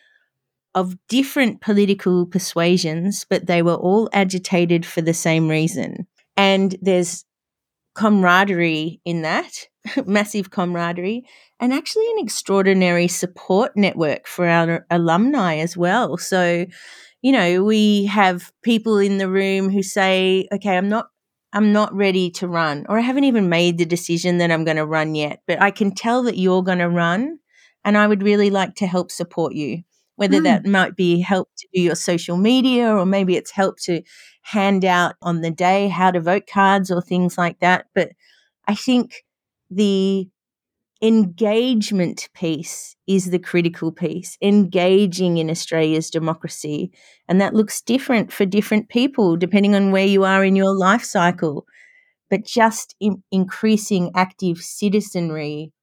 of 0.73 0.95
different 1.09 1.59
political 1.59 2.25
persuasions, 2.25 3.25
but 3.29 3.47
they 3.47 3.61
were 3.61 3.75
all 3.75 4.09
agitated 4.13 4.85
for 4.85 5.01
the 5.01 5.13
same 5.13 5.49
reason. 5.49 6.07
And 6.37 6.73
there's 6.81 7.25
camaraderie 7.95 9.01
in 9.03 9.23
that, 9.23 9.67
massive 10.05 10.51
camaraderie, 10.51 11.25
and 11.59 11.73
actually 11.73 12.09
an 12.11 12.19
extraordinary 12.19 13.09
support 13.09 13.75
network 13.75 14.25
for 14.25 14.47
our 14.47 14.85
alumni 14.89 15.57
as 15.57 15.75
well. 15.75 16.15
So, 16.17 16.65
you 17.21 17.31
know, 17.33 17.61
we 17.65 18.05
have 18.05 18.53
people 18.63 18.99
in 18.99 19.17
the 19.17 19.29
room 19.29 19.69
who 19.69 19.83
say, 19.83 20.47
okay, 20.53 20.77
I'm 20.77 20.87
not 20.87 21.07
I'm 21.53 21.71
not 21.71 21.93
ready 21.93 22.31
to 22.31 22.47
run, 22.47 22.85
or 22.89 22.97
I 22.97 23.01
haven't 23.01 23.25
even 23.25 23.47
made 23.47 23.77
the 23.77 23.85
decision 23.85 24.39
that 24.39 24.51
I'm 24.51 24.65
going 24.65 24.77
to 24.77 24.85
run 24.85 25.13
yet, 25.13 25.41
but 25.47 25.61
I 25.61 25.69
can 25.69 25.93
tell 25.93 26.23
that 26.23 26.37
you're 26.37 26.63
going 26.63 26.79
to 26.79 26.89
run, 26.89 27.37
and 27.85 27.97
I 27.97 28.07
would 28.07 28.23
really 28.23 28.49
like 28.49 28.75
to 28.75 28.87
help 28.87 29.11
support 29.11 29.53
you. 29.53 29.83
Whether 30.15 30.39
mm. 30.39 30.43
that 30.43 30.65
might 30.65 30.95
be 30.95 31.21
help 31.21 31.49
to 31.57 31.67
do 31.73 31.81
your 31.81 31.95
social 31.95 32.37
media, 32.37 32.95
or 32.95 33.05
maybe 33.05 33.35
it's 33.35 33.51
help 33.51 33.77
to 33.83 34.01
hand 34.41 34.83
out 34.83 35.15
on 35.21 35.41
the 35.41 35.51
day 35.51 35.87
how 35.87 36.11
to 36.11 36.19
vote 36.19 36.43
cards 36.51 36.91
or 36.91 37.01
things 37.01 37.37
like 37.37 37.59
that. 37.59 37.85
But 37.93 38.09
I 38.67 38.75
think 38.75 39.23
the 39.69 40.27
engagement 41.03 42.29
piece 42.33 42.95
is 43.07 43.29
the 43.29 43.37
critical 43.37 43.91
piece, 43.91 44.37
engaging 44.41 45.37
in 45.37 45.49
Australia's 45.49 46.09
democracy. 46.09 46.91
And 47.27 47.41
that 47.41 47.53
looks 47.53 47.81
different 47.81 48.31
for 48.31 48.45
different 48.45 48.87
people, 48.87 49.35
depending 49.35 49.75
on 49.75 49.91
where 49.91 50.05
you 50.05 50.23
are 50.23 50.45
in 50.45 50.55
your 50.55 50.73
life 50.73 51.03
cycle. 51.03 51.65
But 52.29 52.45
just 52.45 52.95
in- 53.01 53.21
increasing 53.31 54.11
active 54.15 54.59
citizenry, 54.59 55.73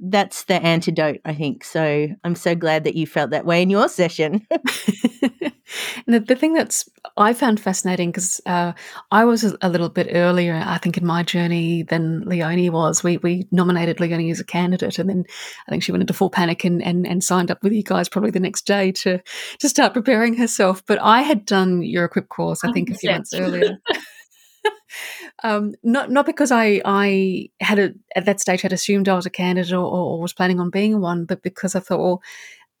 that's 0.00 0.44
the 0.44 0.62
antidote, 0.62 1.20
I 1.24 1.34
think. 1.34 1.64
So 1.64 2.08
I'm 2.22 2.34
so 2.34 2.54
glad 2.54 2.84
that 2.84 2.94
you 2.94 3.06
felt 3.06 3.30
that 3.30 3.46
way 3.46 3.62
in 3.62 3.70
your 3.70 3.88
session. 3.88 4.46
the, 6.06 6.20
the 6.20 6.36
thing 6.36 6.54
that's 6.54 6.88
I 7.16 7.32
found 7.32 7.60
fascinating 7.60 8.10
because 8.10 8.40
uh, 8.46 8.72
I 9.10 9.24
was 9.24 9.44
a, 9.44 9.56
a, 9.62 9.68
little 9.68 9.88
bit 9.88 10.08
earlier, 10.12 10.54
I 10.54 10.78
think, 10.78 10.96
in 10.96 11.06
my 11.06 11.22
journey 11.22 11.82
than 11.82 12.22
Leonie 12.22 12.70
was. 12.70 13.02
We 13.02 13.16
we 13.18 13.46
nominated 13.50 14.00
Leonie 14.00 14.30
as 14.30 14.40
a 14.40 14.44
candidate, 14.44 14.98
and 14.98 15.08
then 15.08 15.24
I 15.66 15.70
think 15.70 15.82
she 15.82 15.92
went 15.92 16.02
into 16.02 16.14
full 16.14 16.30
panic 16.30 16.64
and, 16.64 16.82
and 16.82 17.06
and 17.06 17.24
signed 17.24 17.50
up 17.50 17.62
with 17.62 17.72
you 17.72 17.82
guys 17.82 18.08
probably 18.08 18.30
the 18.30 18.40
next 18.40 18.66
day 18.66 18.92
to 18.92 19.20
to 19.58 19.68
start 19.68 19.94
preparing 19.94 20.36
herself. 20.36 20.84
But 20.86 21.00
I 21.00 21.22
had 21.22 21.44
done 21.44 21.82
your 21.82 22.04
equip 22.04 22.28
course, 22.28 22.64
I 22.64 22.72
think, 22.72 22.90
a 22.90 22.94
few 22.94 23.10
months 23.10 23.34
earlier. 23.34 23.78
um, 25.42 25.74
not 25.82 26.10
not 26.10 26.26
because 26.26 26.52
I 26.52 26.82
I 26.84 27.50
had 27.60 27.78
a, 27.78 27.92
at 28.14 28.26
that 28.26 28.40
stage 28.40 28.62
had 28.62 28.72
assumed 28.72 29.08
I 29.08 29.16
was 29.16 29.26
a 29.26 29.30
candidate 29.30 29.72
or, 29.72 29.84
or 29.84 30.20
was 30.20 30.32
planning 30.32 30.60
on 30.60 30.70
being 30.70 31.00
one, 31.00 31.24
but 31.24 31.42
because 31.42 31.74
I 31.74 31.80
thought, 31.80 32.00
well 32.00 32.22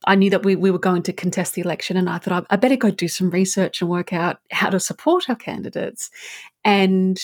I 0.06 0.14
knew 0.14 0.30
that 0.30 0.44
we, 0.44 0.56
we 0.56 0.70
were 0.70 0.78
going 0.78 1.02
to 1.04 1.12
contest 1.12 1.54
the 1.54 1.60
election, 1.62 1.96
and 1.96 2.08
I 2.08 2.18
thought 2.18 2.46
I, 2.50 2.54
I 2.54 2.56
better 2.56 2.76
go 2.76 2.90
do 2.90 3.08
some 3.08 3.30
research 3.30 3.80
and 3.80 3.90
work 3.90 4.12
out 4.12 4.38
how 4.50 4.70
to 4.70 4.80
support 4.80 5.28
our 5.28 5.36
candidates. 5.36 6.10
And 6.64 7.20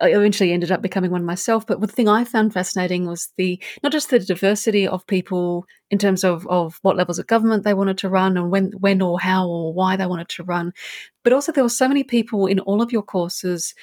I 0.00 0.08
eventually 0.08 0.52
ended 0.52 0.72
up 0.72 0.80
becoming 0.80 1.10
one 1.10 1.24
myself. 1.24 1.66
But 1.66 1.80
the 1.80 1.86
thing 1.86 2.08
I 2.08 2.24
found 2.24 2.54
fascinating 2.54 3.06
was 3.06 3.32
the 3.36 3.62
not 3.82 3.92
just 3.92 4.10
the 4.10 4.18
diversity 4.18 4.88
of 4.88 5.06
people 5.06 5.66
in 5.90 5.98
terms 5.98 6.24
of, 6.24 6.46
of 6.46 6.78
what 6.82 6.96
levels 6.96 7.18
of 7.18 7.26
government 7.26 7.64
they 7.64 7.74
wanted 7.74 7.98
to 7.98 8.08
run 8.08 8.36
and 8.36 8.50
when 8.50 8.72
when 8.78 9.02
or 9.02 9.20
how 9.20 9.46
or 9.46 9.74
why 9.74 9.96
they 9.96 10.06
wanted 10.06 10.28
to 10.30 10.44
run, 10.44 10.72
but 11.22 11.32
also 11.32 11.52
there 11.52 11.64
were 11.64 11.68
so 11.68 11.88
many 11.88 12.02
people 12.02 12.46
in 12.46 12.60
all 12.60 12.80
of 12.80 12.92
your 12.92 13.02
courses 13.02 13.74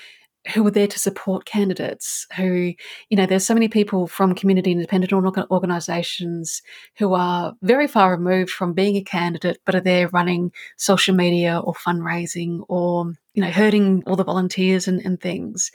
who 0.53 0.63
were 0.63 0.71
there 0.71 0.87
to 0.87 0.99
support 0.99 1.45
candidates 1.45 2.25
who 2.35 2.73
you 3.09 3.17
know 3.17 3.25
there's 3.25 3.45
so 3.45 3.53
many 3.53 3.67
people 3.67 4.07
from 4.07 4.35
community 4.35 4.71
independent 4.71 5.13
organizations 5.13 6.61
who 6.97 7.13
are 7.13 7.53
very 7.61 7.87
far 7.87 8.11
removed 8.11 8.49
from 8.49 8.73
being 8.73 8.95
a 8.95 9.03
candidate 9.03 9.59
but 9.65 9.75
are 9.75 9.81
there 9.81 10.07
running 10.09 10.51
social 10.77 11.15
media 11.15 11.59
or 11.59 11.73
fundraising 11.73 12.63
or 12.67 13.13
you 13.37 13.43
know 13.43 13.51
hurting 13.51 14.03
all 14.07 14.15
the 14.15 14.23
volunteers 14.23 14.87
and, 14.87 14.99
and 15.05 15.21
things. 15.21 15.71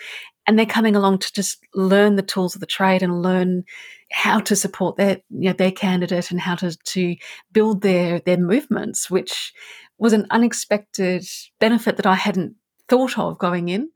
And 0.48 0.58
they're 0.58 0.66
coming 0.66 0.96
along 0.96 1.20
to 1.20 1.32
just 1.32 1.58
learn 1.74 2.16
the 2.16 2.22
tools 2.22 2.56
of 2.56 2.60
the 2.60 2.66
trade 2.66 3.04
and 3.04 3.22
learn 3.22 3.62
how 4.10 4.40
to 4.40 4.56
support 4.56 4.96
their 4.96 5.18
you 5.30 5.48
know 5.48 5.52
their 5.52 5.70
candidate 5.70 6.32
and 6.32 6.40
how 6.40 6.56
to 6.56 6.76
to 6.76 7.14
build 7.52 7.82
their 7.82 8.18
their 8.18 8.36
movements 8.36 9.08
which 9.08 9.52
was 9.96 10.12
an 10.12 10.26
unexpected 10.30 11.24
benefit 11.60 11.96
that 11.96 12.06
I 12.06 12.16
hadn't 12.16 12.56
thought 12.88 13.16
of 13.16 13.38
going 13.38 13.68
in 13.68 13.88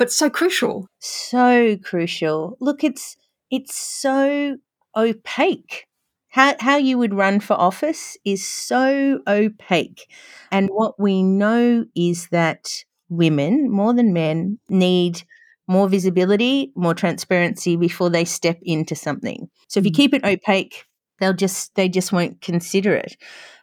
but 0.00 0.10
so 0.10 0.30
crucial. 0.30 0.88
So 0.98 1.76
crucial. 1.76 2.56
Look, 2.58 2.82
it's 2.82 3.18
it's 3.50 3.76
so 3.76 4.56
opaque. 4.96 5.84
How 6.30 6.54
how 6.58 6.78
you 6.78 6.96
would 6.96 7.12
run 7.12 7.38
for 7.38 7.52
office 7.52 8.16
is 8.24 8.44
so 8.44 9.20
opaque. 9.28 10.10
And 10.50 10.70
what 10.70 10.98
we 10.98 11.22
know 11.22 11.84
is 11.94 12.28
that 12.28 12.82
women, 13.10 13.70
more 13.70 13.92
than 13.92 14.14
men, 14.14 14.58
need 14.70 15.22
more 15.68 15.86
visibility, 15.86 16.72
more 16.74 16.94
transparency 16.94 17.76
before 17.76 18.08
they 18.08 18.24
step 18.24 18.58
into 18.62 18.94
something. 18.94 19.50
So 19.68 19.80
if 19.80 19.86
you 19.86 19.92
mm. 19.92 19.96
keep 19.96 20.14
it 20.14 20.24
opaque, 20.24 20.86
they'll 21.20 21.32
just 21.32 21.74
they 21.74 21.88
just 21.88 22.12
won't 22.12 22.40
consider 22.40 22.94
it. 22.94 23.16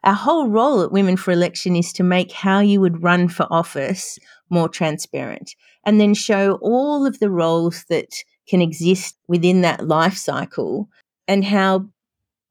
Our 0.04 0.14
whole 0.14 0.48
role 0.48 0.82
at 0.82 0.92
Women 0.92 1.18
for 1.18 1.32
Election 1.32 1.76
is 1.76 1.92
to 1.94 2.04
make 2.04 2.32
how 2.32 2.60
you 2.60 2.80
would 2.80 3.04
run 3.04 3.28
for 3.28 3.48
office 3.50 4.18
more 4.50 4.70
transparent 4.70 5.54
and 5.86 6.00
then 6.00 6.14
show 6.14 6.60
all 6.62 7.06
of 7.06 7.20
the 7.20 7.30
roles 7.30 7.84
that 7.90 8.10
can 8.48 8.62
exist 8.62 9.18
within 9.28 9.62
that 9.62 9.88
life 9.88 10.16
cycle 10.16 10.88
and 11.28 11.44
how 11.44 11.86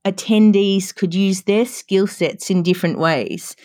attendees 0.04 0.94
could 0.94 1.14
use 1.14 1.42
their 1.42 1.64
skill 1.64 2.06
sets 2.06 2.50
in 2.50 2.62
different 2.62 2.98
ways 2.98 3.56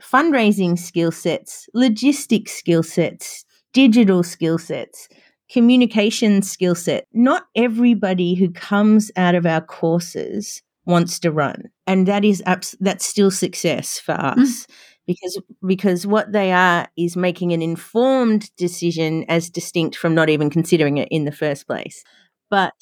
fundraising 0.00 0.78
skill 0.78 1.10
sets, 1.10 1.68
logistics 1.74 2.52
skill 2.52 2.82
sets, 2.82 3.44
digital 3.72 4.22
skill 4.22 4.58
sets, 4.58 5.08
communication 5.50 6.42
skill 6.42 6.74
set. 6.74 7.06
Not 7.12 7.44
everybody 7.54 8.34
who 8.34 8.50
comes 8.50 9.10
out 9.16 9.34
of 9.34 9.46
our 9.46 9.60
courses 9.60 10.62
wants 10.86 11.18
to 11.20 11.32
run, 11.32 11.64
and 11.86 12.06
that 12.08 12.24
is 12.24 12.42
abs- 12.46 12.76
that's 12.80 13.06
still 13.06 13.30
success 13.30 13.98
for 13.98 14.12
us. 14.12 14.66
Mm 14.66 14.74
because 15.06 15.40
because 15.66 16.06
what 16.06 16.32
they 16.32 16.52
are 16.52 16.88
is 16.96 17.16
making 17.16 17.52
an 17.52 17.62
informed 17.62 18.50
decision 18.56 19.24
as 19.28 19.50
distinct 19.50 19.96
from 19.96 20.14
not 20.14 20.30
even 20.30 20.50
considering 20.50 20.98
it 20.98 21.08
in 21.10 21.24
the 21.24 21.32
first 21.32 21.66
place. 21.66 22.02
But 22.50 22.72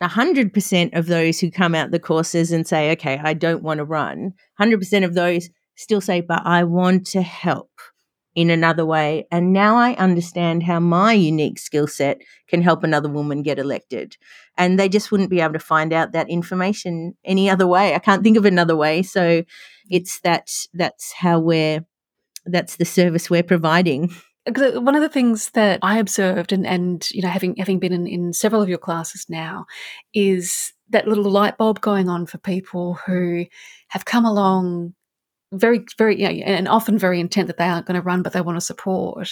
100% 0.00 0.96
of 0.96 1.06
those 1.06 1.40
who 1.40 1.50
come 1.50 1.74
out 1.74 1.90
the 1.90 1.98
courses 1.98 2.52
and 2.52 2.66
say, 2.66 2.92
okay, 2.92 3.20
I 3.22 3.34
don't 3.34 3.62
want 3.62 3.78
to 3.78 3.84
run, 3.84 4.32
100% 4.58 5.04
of 5.04 5.14
those 5.14 5.48
still 5.76 6.00
say, 6.00 6.20
but 6.20 6.42
I 6.44 6.64
want 6.64 7.06
to 7.08 7.22
help 7.22 7.70
in 8.38 8.50
another 8.50 8.86
way. 8.86 9.26
And 9.32 9.52
now 9.52 9.76
I 9.76 9.94
understand 9.94 10.62
how 10.62 10.78
my 10.78 11.12
unique 11.12 11.58
skill 11.58 11.88
set 11.88 12.22
can 12.46 12.62
help 12.62 12.84
another 12.84 13.08
woman 13.08 13.42
get 13.42 13.58
elected. 13.58 14.16
And 14.56 14.78
they 14.78 14.88
just 14.88 15.10
wouldn't 15.10 15.28
be 15.28 15.40
able 15.40 15.54
to 15.54 15.58
find 15.58 15.92
out 15.92 16.12
that 16.12 16.30
information 16.30 17.16
any 17.24 17.50
other 17.50 17.66
way. 17.66 17.96
I 17.96 17.98
can't 17.98 18.22
think 18.22 18.36
of 18.36 18.44
another 18.44 18.76
way. 18.76 19.02
So 19.02 19.42
it's 19.90 20.20
that 20.20 20.52
that's 20.72 21.12
how 21.14 21.40
we're 21.40 21.84
that's 22.46 22.76
the 22.76 22.84
service 22.84 23.28
we're 23.28 23.42
providing 23.42 24.08
uh, 24.46 24.76
uh, 24.76 24.80
one 24.80 24.94
of 24.94 25.02
the 25.02 25.08
things 25.08 25.50
that 25.50 25.80
I 25.82 25.98
observed, 25.98 26.52
and, 26.52 26.64
and 26.64 27.10
you 27.10 27.20
know, 27.20 27.28
having 27.28 27.56
having 27.56 27.80
been 27.80 27.92
in, 27.92 28.06
in 28.06 28.32
several 28.32 28.62
of 28.62 28.68
your 28.68 28.78
classes 28.78 29.26
now, 29.28 29.66
is 30.14 30.72
that 30.90 31.08
little 31.08 31.30
light 31.30 31.58
bulb 31.58 31.80
going 31.80 32.08
on 32.08 32.24
for 32.24 32.38
people 32.38 32.94
who 33.04 33.44
have 33.88 34.04
come 34.04 34.24
along 34.24 34.94
very, 35.52 35.84
very, 35.96 36.20
you 36.20 36.28
know, 36.28 36.44
and 36.44 36.68
often 36.68 36.98
very 36.98 37.20
intent 37.20 37.46
that 37.46 37.56
they 37.56 37.64
aren't 37.64 37.86
going 37.86 38.00
to 38.00 38.02
run, 38.02 38.22
but 38.22 38.32
they 38.32 38.40
want 38.40 38.56
to 38.56 38.64
support. 38.64 39.30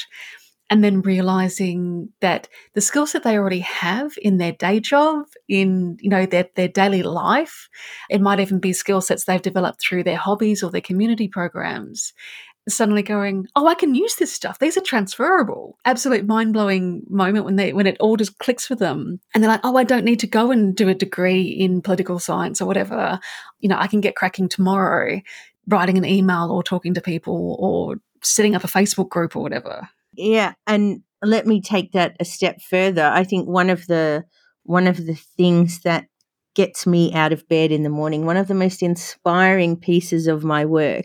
And 0.68 0.82
then 0.82 1.02
realizing 1.02 2.08
that 2.20 2.48
the 2.74 2.80
skills 2.80 3.12
that 3.12 3.22
they 3.22 3.38
already 3.38 3.60
have 3.60 4.14
in 4.20 4.38
their 4.38 4.50
day 4.50 4.80
job 4.80 5.26
in 5.48 5.96
you 6.00 6.10
know 6.10 6.26
their, 6.26 6.48
their 6.56 6.66
daily 6.66 7.04
life 7.04 7.68
it 8.10 8.20
might 8.20 8.40
even 8.40 8.58
be 8.58 8.72
skill 8.72 9.00
sets 9.00 9.24
they've 9.24 9.40
developed 9.40 9.80
through 9.80 10.02
their 10.02 10.16
hobbies 10.16 10.64
or 10.64 10.70
their 10.72 10.80
community 10.80 11.28
programs 11.28 12.12
suddenly 12.68 13.02
going 13.02 13.46
oh 13.54 13.66
i 13.68 13.74
can 13.74 13.94
use 13.94 14.16
this 14.16 14.32
stuff. 14.32 14.58
These 14.58 14.76
are 14.76 14.82
transferable. 14.82 15.78
Absolute 15.84 16.26
mind-blowing 16.26 17.02
moment 17.08 17.44
when 17.44 17.56
they 17.56 17.72
when 17.72 17.86
it 17.86 17.96
all 18.00 18.16
just 18.16 18.38
clicks 18.38 18.66
for 18.66 18.74
them. 18.74 19.20
And 19.34 19.42
they're 19.42 19.50
like 19.50 19.60
oh 19.62 19.76
i 19.76 19.84
don't 19.84 20.04
need 20.04 20.20
to 20.20 20.26
go 20.26 20.50
and 20.50 20.74
do 20.74 20.88
a 20.88 20.94
degree 20.94 21.42
in 21.42 21.82
political 21.82 22.18
science 22.18 22.60
or 22.60 22.66
whatever. 22.66 23.20
You 23.60 23.68
know 23.68 23.78
i 23.78 23.86
can 23.86 24.00
get 24.00 24.16
cracking 24.16 24.48
tomorrow 24.48 25.20
writing 25.68 25.98
an 25.98 26.04
email 26.04 26.50
or 26.50 26.62
talking 26.62 26.94
to 26.94 27.00
people 27.00 27.56
or 27.58 27.96
setting 28.22 28.54
up 28.54 28.64
a 28.64 28.68
facebook 28.68 29.08
group 29.08 29.36
or 29.36 29.42
whatever 29.42 29.88
yeah, 30.16 30.54
and 30.66 31.02
let 31.22 31.46
me 31.46 31.60
take 31.60 31.92
that 31.92 32.16
a 32.18 32.24
step 32.24 32.60
further. 32.60 33.04
I 33.04 33.22
think 33.24 33.48
one 33.48 33.70
of 33.70 33.86
the 33.86 34.24
one 34.64 34.86
of 34.86 35.06
the 35.06 35.14
things 35.14 35.80
that 35.80 36.06
gets 36.54 36.86
me 36.86 37.12
out 37.12 37.32
of 37.32 37.46
bed 37.48 37.70
in 37.70 37.82
the 37.82 37.90
morning, 37.90 38.24
one 38.24 38.38
of 38.38 38.48
the 38.48 38.54
most 38.54 38.82
inspiring 38.82 39.76
pieces 39.76 40.26
of 40.26 40.42
my 40.42 40.64
work 40.64 41.04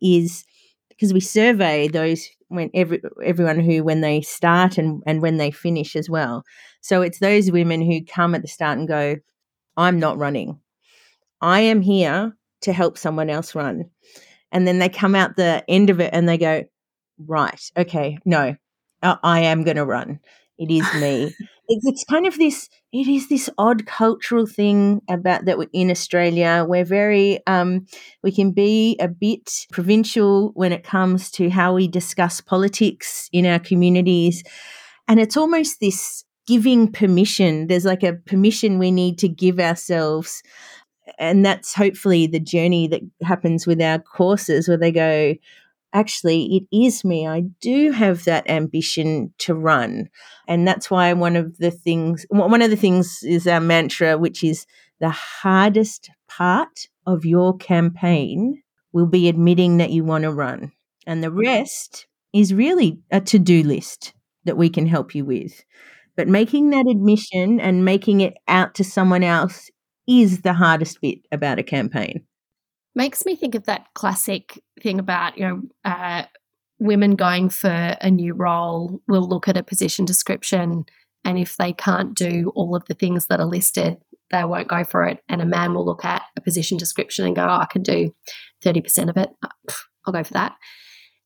is 0.00 0.44
because 0.88 1.12
we 1.12 1.20
survey 1.20 1.88
those 1.88 2.28
when 2.48 2.70
every 2.74 3.02
everyone 3.22 3.58
who 3.58 3.82
when 3.82 4.00
they 4.00 4.22
start 4.22 4.78
and 4.78 5.02
and 5.06 5.20
when 5.20 5.36
they 5.36 5.50
finish 5.50 5.96
as 5.96 6.08
well. 6.08 6.44
So 6.80 7.02
it's 7.02 7.18
those 7.18 7.50
women 7.50 7.82
who 7.82 8.04
come 8.04 8.34
at 8.34 8.42
the 8.42 8.48
start 8.48 8.78
and 8.78 8.86
go, 8.86 9.16
I'm 9.76 9.98
not 9.98 10.18
running. 10.18 10.60
I 11.40 11.60
am 11.60 11.80
here 11.80 12.36
to 12.64 12.72
help 12.72 12.98
someone 12.98 13.30
else 13.30 13.54
run. 13.54 13.90
And 14.52 14.66
then 14.66 14.78
they 14.78 14.88
come 14.88 15.14
out 15.14 15.36
the 15.36 15.64
end 15.68 15.90
of 15.90 16.00
it 16.00 16.10
and 16.12 16.28
they 16.28 16.38
go, 16.38 16.64
right, 17.18 17.60
okay, 17.76 18.18
no, 18.24 18.56
I 19.02 19.40
am 19.40 19.64
going 19.64 19.76
to 19.76 19.84
run. 19.84 20.20
It 20.58 20.70
is 20.70 20.86
me. 21.00 21.34
it's, 21.68 21.86
it's 21.86 22.04
kind 22.04 22.26
of 22.26 22.38
this. 22.38 22.68
It 22.92 23.08
is 23.08 23.28
this 23.28 23.50
odd 23.58 23.86
cultural 23.86 24.46
thing 24.46 25.02
about 25.10 25.46
that 25.46 25.58
we're 25.58 25.68
in 25.72 25.90
Australia. 25.90 26.64
We're 26.66 26.84
very. 26.84 27.44
Um, 27.46 27.86
we 28.22 28.30
can 28.30 28.52
be 28.52 28.96
a 29.00 29.08
bit 29.08 29.66
provincial 29.72 30.52
when 30.54 30.72
it 30.72 30.84
comes 30.84 31.30
to 31.32 31.50
how 31.50 31.74
we 31.74 31.88
discuss 31.88 32.40
politics 32.40 33.28
in 33.32 33.46
our 33.46 33.58
communities, 33.58 34.44
and 35.08 35.18
it's 35.18 35.36
almost 35.36 35.80
this 35.80 36.24
giving 36.46 36.92
permission. 36.92 37.66
There's 37.66 37.84
like 37.84 38.02
a 38.02 38.14
permission 38.14 38.78
we 38.78 38.90
need 38.90 39.18
to 39.18 39.28
give 39.28 39.58
ourselves 39.58 40.42
and 41.18 41.44
that's 41.44 41.74
hopefully 41.74 42.26
the 42.26 42.40
journey 42.40 42.88
that 42.88 43.02
happens 43.22 43.66
with 43.66 43.80
our 43.80 43.98
courses 43.98 44.68
where 44.68 44.76
they 44.76 44.92
go 44.92 45.34
actually, 45.94 46.56
it 46.56 46.76
is 46.76 47.04
me. 47.04 47.26
I 47.26 47.42
do 47.60 47.92
have 47.92 48.24
that 48.24 48.50
ambition 48.50 49.32
to 49.38 49.54
run. 49.54 50.10
And 50.48 50.66
that's 50.66 50.90
why 50.90 51.12
one 51.12 51.36
of 51.36 51.56
the 51.58 51.70
things, 51.70 52.26
one 52.28 52.60
of 52.60 52.70
the 52.70 52.76
things 52.76 53.20
is 53.22 53.46
our 53.46 53.60
mantra, 53.60 54.18
which 54.18 54.42
is 54.42 54.66
the 55.00 55.10
hardest 55.10 56.10
part 56.28 56.88
of 57.06 57.24
your 57.24 57.56
campaign 57.56 58.60
will 58.92 59.06
be 59.06 59.28
admitting 59.28 59.78
that 59.78 59.90
you 59.90 60.04
want 60.04 60.22
to 60.24 60.32
run. 60.32 60.72
And 61.06 61.22
the 61.22 61.28
mm. 61.28 61.46
rest 61.46 62.06
is 62.32 62.52
really 62.52 62.98
a 63.10 63.20
to 63.20 63.38
do 63.38 63.62
list 63.62 64.12
that 64.44 64.56
we 64.56 64.68
can 64.68 64.86
help 64.86 65.14
you 65.14 65.24
with. 65.24 65.64
But 66.16 66.28
making 66.28 66.70
that 66.70 66.86
admission 66.88 67.60
and 67.60 67.84
making 67.84 68.20
it 68.20 68.34
out 68.46 68.74
to 68.76 68.84
someone 68.84 69.24
else 69.24 69.70
is 70.06 70.42
the 70.42 70.52
hardest 70.52 71.00
bit 71.00 71.18
about 71.32 71.58
a 71.58 71.62
campaign. 71.62 72.24
Makes 72.94 73.24
me 73.24 73.36
think 73.36 73.54
of 73.54 73.64
that 73.64 73.86
classic 73.94 74.62
thing 74.80 74.98
about 74.98 75.36
you 75.36 75.48
know 75.48 75.62
uh, 75.84 76.24
women 76.78 77.16
going 77.16 77.48
for 77.48 77.96
a 78.00 78.10
new 78.10 78.34
role 78.34 79.00
will 79.08 79.28
look 79.28 79.48
at 79.48 79.56
a 79.56 79.62
position 79.62 80.04
description 80.04 80.84
and 81.24 81.38
if 81.38 81.56
they 81.56 81.72
can't 81.72 82.14
do 82.14 82.52
all 82.54 82.76
of 82.76 82.84
the 82.84 82.94
things 82.94 83.26
that 83.26 83.40
are 83.40 83.46
listed 83.46 83.96
they 84.30 84.44
won't 84.44 84.68
go 84.68 84.84
for 84.84 85.04
it. 85.04 85.20
And 85.28 85.40
a 85.40 85.46
man 85.46 85.74
will 85.74 85.84
look 85.84 86.04
at 86.04 86.22
a 86.36 86.40
position 86.40 86.76
description 86.76 87.26
and 87.26 87.36
go 87.36 87.44
oh, 87.44 87.60
i 87.60 87.66
can 87.66 87.82
do 87.82 88.14
30% 88.64 89.08
of 89.08 89.16
it. 89.16 89.30
I'll 90.06 90.12
go 90.12 90.24
for 90.24 90.32
that. 90.34 90.56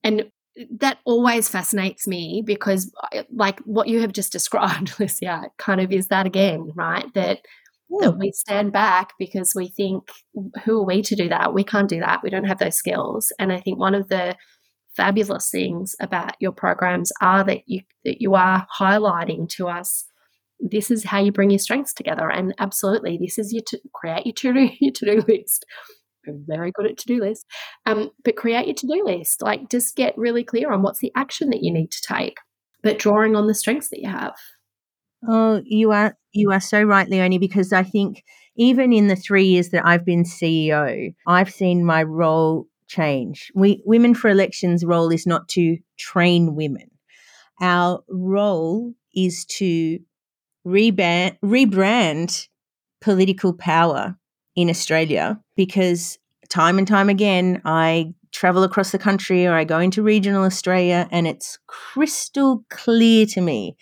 And 0.03 0.31
that 0.79 0.99
always 1.05 1.49
fascinates 1.49 2.07
me 2.09 2.43
because 2.45 2.93
uh, 3.13 3.23
like 3.33 3.61
what 3.61 3.89
you 3.89 4.01
have 4.01 4.13
just 4.13 4.33
described 4.39 4.89
licia 4.99 5.49
kind 5.57 5.81
of 5.81 5.93
is 5.93 6.09
that 6.09 6.27
again 6.27 6.73
right? 6.75 7.13
That 7.15 7.41
that 7.91 8.19
we 8.19 8.33
stand 8.33 8.73
back 8.73 9.13
because 9.19 9.53
we 9.55 9.69
think, 9.69 10.09
who 10.65 10.81
are 10.81 10.87
we 10.87 11.03
to 11.03 11.17
do 11.17 11.29
that? 11.29 11.55
We 11.55 11.65
can't 11.65 11.89
do 11.89 12.01
that. 12.01 12.23
We 12.23 12.31
don't 12.31 12.45
have 12.45 12.59
those 12.59 12.77
skills. 12.77 13.33
And 13.39 13.53
I 13.53 13.61
think 13.61 13.79
one 13.79 13.95
of 13.95 14.09
the 14.09 14.37
fabulous 14.99 15.49
things 15.51 15.95
about 16.01 16.33
your 16.41 16.51
programs 16.51 17.13
are 17.21 17.45
that 17.45 17.61
you 17.67 17.81
that 18.05 18.21
you 18.21 18.35
are 18.35 18.67
highlighting 18.81 19.49
to 19.49 19.69
us 19.69 20.05
this 20.59 20.91
is 20.91 21.05
how 21.05 21.21
you 21.21 21.31
bring 21.31 21.51
your 21.51 21.59
strengths 21.61 21.95
together 21.95 22.29
and 22.29 22.53
absolutely 22.59 23.17
this 23.17 23.39
is 23.39 23.53
your 23.53 23.63
to 23.65 23.79
create 23.95 24.27
your 24.27 24.33
to-do 24.33 24.69
your 24.81 24.93
to-do 24.93 25.25
list 25.29 25.65
I'm 26.27 26.45
very 26.49 26.73
good 26.73 26.87
at 26.87 26.99
to-do 26.99 27.21
list 27.21 27.47
um, 27.87 28.11
but 28.25 28.35
create 28.35 28.67
your 28.67 28.75
to-do 28.75 29.05
list 29.05 29.41
like 29.41 29.71
just 29.71 29.95
get 29.95 30.19
really 30.19 30.43
clear 30.43 30.73
on 30.73 30.83
what's 30.83 30.99
the 30.99 31.13
action 31.15 31.51
that 31.51 31.63
you 31.63 31.73
need 31.73 31.93
to 31.93 32.03
take 32.03 32.39
but 32.83 32.99
drawing 32.99 33.37
on 33.37 33.47
the 33.47 33.55
strengths 33.55 33.91
that 33.91 34.01
you 34.01 34.11
have 34.11 34.35
Oh, 35.27 35.63
you 35.65 35.91
are 35.93 36.17
you 36.33 36.53
are 36.53 36.61
so 36.61 36.83
right, 36.83 37.09
Leonie, 37.09 37.39
because 37.39 37.73
I 37.73 37.83
think 37.83 38.23
even 38.57 38.93
in 38.93 39.09
the 39.09 39.17
three 39.17 39.45
years 39.45 39.71
that 39.71 39.87
I've 39.87 40.05
been 40.05 40.25
CEO, 40.25 41.15
I've 41.27 41.51
seen 41.51 41.85
my 41.85 42.03
role 42.03 42.67
change. 42.87 43.51
We 43.55 43.83
Women 43.85 44.15
for 44.15 44.29
Elections 44.29 44.85
role 44.85 45.11
is 45.11 45.27
not 45.27 45.49
to 45.51 45.79
train 45.99 46.55
women. 46.55 46.91
Our 47.61 48.03
role 48.09 48.95
is 49.15 49.45
to 49.47 49.99
rebrand, 50.67 51.39
rebrand 51.45 52.49
political 53.01 53.53
power 53.53 54.17
in 54.55 54.69
Australia 54.71 55.41
because 55.57 56.19
time 56.49 56.79
and 56.79 56.87
time 56.87 57.09
again 57.09 57.61
I 57.65 58.15
travel 58.33 58.63
across 58.63 58.91
the 58.91 58.99
country 58.99 59.47
or 59.47 59.55
I 59.55 59.65
go 59.65 59.79
into 59.79 60.03
regional 60.03 60.45
Australia 60.45 61.09
and 61.11 61.27
it's 61.27 61.59
crystal 61.67 62.65
clear 62.71 63.27
to 63.27 63.41
me 63.41 63.77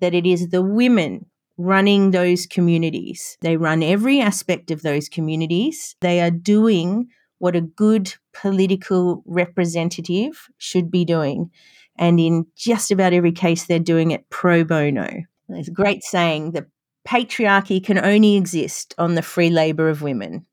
that 0.00 0.14
it 0.14 0.26
is 0.26 0.48
the 0.48 0.62
women 0.62 1.26
running 1.58 2.10
those 2.10 2.46
communities. 2.46 3.36
They 3.40 3.56
run 3.56 3.82
every 3.82 4.20
aspect 4.20 4.70
of 4.70 4.82
those 4.82 5.08
communities. 5.08 5.96
They 6.00 6.20
are 6.20 6.30
doing 6.30 7.08
what 7.38 7.56
a 7.56 7.60
good 7.60 8.14
political 8.32 9.22
representative 9.26 10.48
should 10.58 10.90
be 10.90 11.04
doing. 11.04 11.50
And 11.96 12.18
in 12.18 12.46
just 12.56 12.90
about 12.90 13.12
every 13.12 13.32
case, 13.32 13.66
they're 13.66 13.78
doing 13.78 14.12
it 14.12 14.28
pro 14.30 14.64
bono. 14.64 15.08
There's 15.48 15.68
a 15.68 15.72
great 15.72 16.02
saying 16.02 16.52
the 16.52 16.66
patriarchy 17.06 17.84
can 17.84 17.98
only 17.98 18.36
exist 18.36 18.94
on 18.96 19.14
the 19.14 19.22
free 19.22 19.50
labor 19.50 19.88
of 19.88 20.02
women. 20.02 20.46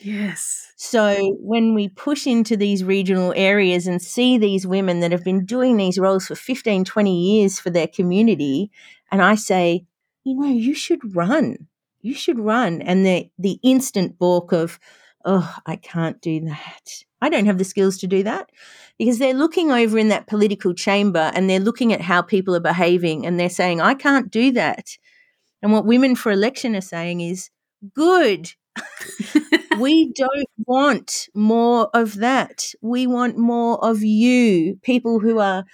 Yes. 0.00 0.71
So 0.84 1.36
when 1.38 1.74
we 1.74 1.88
push 1.88 2.26
into 2.26 2.56
these 2.56 2.82
regional 2.82 3.32
areas 3.36 3.86
and 3.86 4.02
see 4.02 4.36
these 4.36 4.66
women 4.66 4.98
that 4.98 5.12
have 5.12 5.22
been 5.22 5.44
doing 5.44 5.76
these 5.76 5.96
roles 5.96 6.26
for 6.26 6.34
15, 6.34 6.84
20 6.84 7.20
years 7.20 7.60
for 7.60 7.70
their 7.70 7.86
community, 7.86 8.68
and 9.12 9.22
I 9.22 9.36
say, 9.36 9.86
you 10.24 10.34
know, 10.34 10.48
you 10.48 10.74
should 10.74 11.14
run. 11.14 11.68
You 12.00 12.14
should 12.14 12.40
run. 12.40 12.82
And 12.82 13.06
the 13.06 13.30
the 13.38 13.60
instant 13.62 14.18
balk 14.18 14.50
of, 14.50 14.80
oh, 15.24 15.54
I 15.66 15.76
can't 15.76 16.20
do 16.20 16.40
that. 16.46 17.04
I 17.20 17.28
don't 17.28 17.46
have 17.46 17.58
the 17.58 17.64
skills 17.64 17.96
to 17.98 18.08
do 18.08 18.24
that. 18.24 18.50
Because 18.98 19.20
they're 19.20 19.34
looking 19.34 19.70
over 19.70 19.96
in 19.98 20.08
that 20.08 20.26
political 20.26 20.74
chamber 20.74 21.30
and 21.32 21.48
they're 21.48 21.60
looking 21.60 21.92
at 21.92 22.00
how 22.00 22.22
people 22.22 22.56
are 22.56 22.60
behaving 22.60 23.24
and 23.24 23.38
they're 23.38 23.48
saying, 23.48 23.80
I 23.80 23.94
can't 23.94 24.32
do 24.32 24.50
that. 24.50 24.98
And 25.62 25.72
what 25.72 25.86
Women 25.86 26.16
for 26.16 26.32
Election 26.32 26.74
are 26.74 26.80
saying 26.80 27.20
is, 27.20 27.50
good, 27.94 28.50
we 29.78 30.12
don't 30.12 30.48
want 30.66 31.28
more 31.34 31.90
of 31.94 32.16
that. 32.16 32.64
We 32.80 33.06
want 33.06 33.36
more 33.38 33.82
of 33.84 34.02
you, 34.02 34.78
people 34.82 35.20
who 35.20 35.38
are 35.38 35.64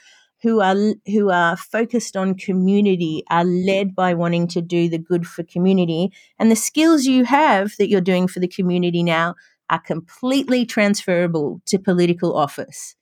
who 0.42 0.60
are 0.60 0.76
who 1.06 1.30
are 1.30 1.56
focused 1.56 2.16
on 2.16 2.34
community, 2.34 3.24
are 3.28 3.44
led 3.44 3.94
by 3.94 4.14
wanting 4.14 4.46
to 4.48 4.62
do 4.62 4.88
the 4.88 4.98
good 4.98 5.26
for 5.26 5.42
community, 5.42 6.12
and 6.38 6.50
the 6.50 6.56
skills 6.56 7.04
you 7.04 7.24
have 7.24 7.72
that 7.78 7.88
you're 7.88 8.00
doing 8.00 8.28
for 8.28 8.40
the 8.40 8.48
community 8.48 9.02
now 9.02 9.34
are 9.70 9.80
completely 9.80 10.64
transferable 10.64 11.60
to 11.66 11.78
political 11.78 12.36
office, 12.36 12.94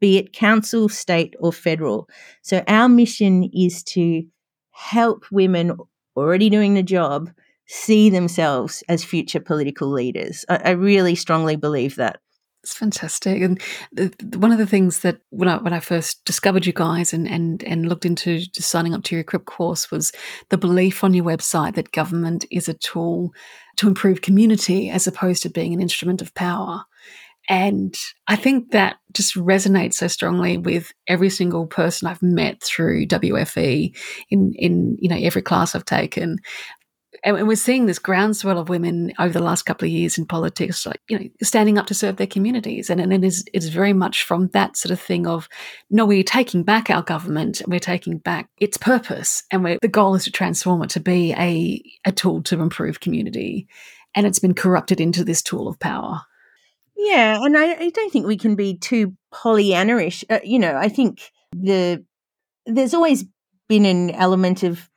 be 0.00 0.18
it 0.18 0.32
council, 0.32 0.88
state, 0.88 1.34
or 1.38 1.52
federal. 1.52 2.08
So 2.42 2.62
our 2.66 2.88
mission 2.88 3.44
is 3.54 3.82
to 3.84 4.24
help 4.72 5.24
women 5.30 5.76
already 6.16 6.50
doing 6.50 6.74
the 6.74 6.82
job 6.82 7.30
see 7.72 8.10
themselves 8.10 8.84
as 8.88 9.02
future 9.02 9.40
political 9.40 9.88
leaders. 9.90 10.44
I, 10.48 10.56
I 10.56 10.70
really 10.72 11.14
strongly 11.14 11.56
believe 11.56 11.96
that. 11.96 12.20
It's 12.62 12.74
fantastic, 12.74 13.42
and 13.42 13.60
the, 13.90 14.14
the, 14.20 14.38
one 14.38 14.52
of 14.52 14.58
the 14.58 14.68
things 14.68 15.00
that 15.00 15.18
when 15.30 15.48
I 15.48 15.56
when 15.56 15.72
I 15.72 15.80
first 15.80 16.24
discovered 16.24 16.64
you 16.64 16.72
guys 16.72 17.12
and 17.12 17.26
and 17.26 17.60
and 17.64 17.88
looked 17.88 18.06
into 18.06 18.44
signing 18.52 18.94
up 18.94 19.02
to 19.04 19.16
your 19.16 19.22
equip 19.22 19.46
course 19.46 19.90
was 19.90 20.12
the 20.50 20.58
belief 20.58 21.02
on 21.02 21.12
your 21.12 21.24
website 21.24 21.74
that 21.74 21.90
government 21.90 22.44
is 22.52 22.68
a 22.68 22.74
tool 22.74 23.32
to 23.78 23.88
improve 23.88 24.20
community 24.20 24.90
as 24.90 25.08
opposed 25.08 25.42
to 25.42 25.50
being 25.50 25.74
an 25.74 25.82
instrument 25.82 26.22
of 26.22 26.32
power. 26.34 26.84
And 27.48 27.96
I 28.28 28.36
think 28.36 28.70
that 28.70 28.98
just 29.12 29.34
resonates 29.34 29.94
so 29.94 30.06
strongly 30.06 30.56
with 30.56 30.92
every 31.08 31.30
single 31.30 31.66
person 31.66 32.06
I've 32.06 32.22
met 32.22 32.62
through 32.62 33.06
WFE 33.06 33.96
in, 34.30 34.52
in 34.54 34.96
you 35.00 35.08
know 35.08 35.18
every 35.18 35.42
class 35.42 35.74
I've 35.74 35.84
taken 35.84 36.38
and 37.24 37.46
we're 37.46 37.56
seeing 37.56 37.86
this 37.86 37.98
groundswell 37.98 38.58
of 38.58 38.68
women 38.68 39.12
over 39.18 39.32
the 39.32 39.44
last 39.44 39.64
couple 39.64 39.86
of 39.86 39.92
years 39.92 40.16
in 40.16 40.26
politics, 40.26 40.86
like 40.86 41.00
you 41.08 41.18
know, 41.18 41.28
standing 41.42 41.78
up 41.78 41.86
to 41.86 41.94
serve 41.94 42.16
their 42.16 42.26
communities, 42.26 42.90
and, 42.90 43.00
and 43.00 43.12
it 43.12 43.24
is 43.24 43.44
it's 43.52 43.68
very 43.68 43.92
much 43.92 44.22
from 44.22 44.48
that 44.48 44.76
sort 44.76 44.92
of 44.92 45.00
thing 45.00 45.26
of, 45.26 45.48
no, 45.90 46.06
we're 46.06 46.22
taking 46.22 46.62
back 46.62 46.90
our 46.90 47.02
government, 47.02 47.62
we're 47.66 47.80
taking 47.80 48.18
back 48.18 48.48
its 48.58 48.76
purpose, 48.76 49.42
and 49.50 49.62
we 49.62 49.78
the 49.82 49.88
goal 49.88 50.14
is 50.14 50.24
to 50.24 50.30
transform 50.30 50.82
it 50.82 50.90
to 50.90 51.00
be 51.00 51.32
a 51.34 51.82
a 52.04 52.12
tool 52.12 52.42
to 52.44 52.60
improve 52.60 53.00
community, 53.00 53.68
and 54.14 54.26
it's 54.26 54.38
been 54.38 54.54
corrupted 54.54 55.00
into 55.00 55.24
this 55.24 55.42
tool 55.42 55.68
of 55.68 55.78
power. 55.78 56.22
Yeah, 56.96 57.38
and 57.42 57.56
I, 57.56 57.72
I 57.74 57.90
don't 57.90 58.12
think 58.12 58.26
we 58.26 58.36
can 58.36 58.54
be 58.54 58.78
too 58.78 59.16
Pollyanna-ish. 59.32 60.24
Uh, 60.30 60.40
you 60.44 60.58
know, 60.58 60.76
I 60.76 60.88
think 60.88 61.32
the 61.52 62.04
there's 62.64 62.94
always 62.94 63.24
been 63.68 63.84
an 63.84 64.10
element 64.10 64.62
of 64.62 64.88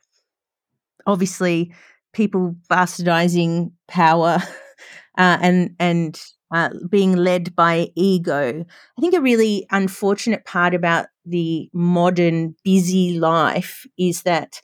obviously 1.06 1.72
people 2.16 2.56
bastardizing 2.70 3.70
power 3.86 4.38
uh, 5.18 5.38
and 5.40 5.76
and 5.78 6.20
uh, 6.52 6.70
being 6.88 7.14
led 7.16 7.54
by 7.54 7.88
ego. 7.94 8.64
I 8.96 9.00
think 9.00 9.14
a 9.14 9.20
really 9.20 9.66
unfortunate 9.70 10.44
part 10.44 10.74
about 10.74 11.06
the 11.24 11.68
modern 11.72 12.54
busy 12.64 13.18
life 13.18 13.86
is 13.98 14.22
that 14.22 14.60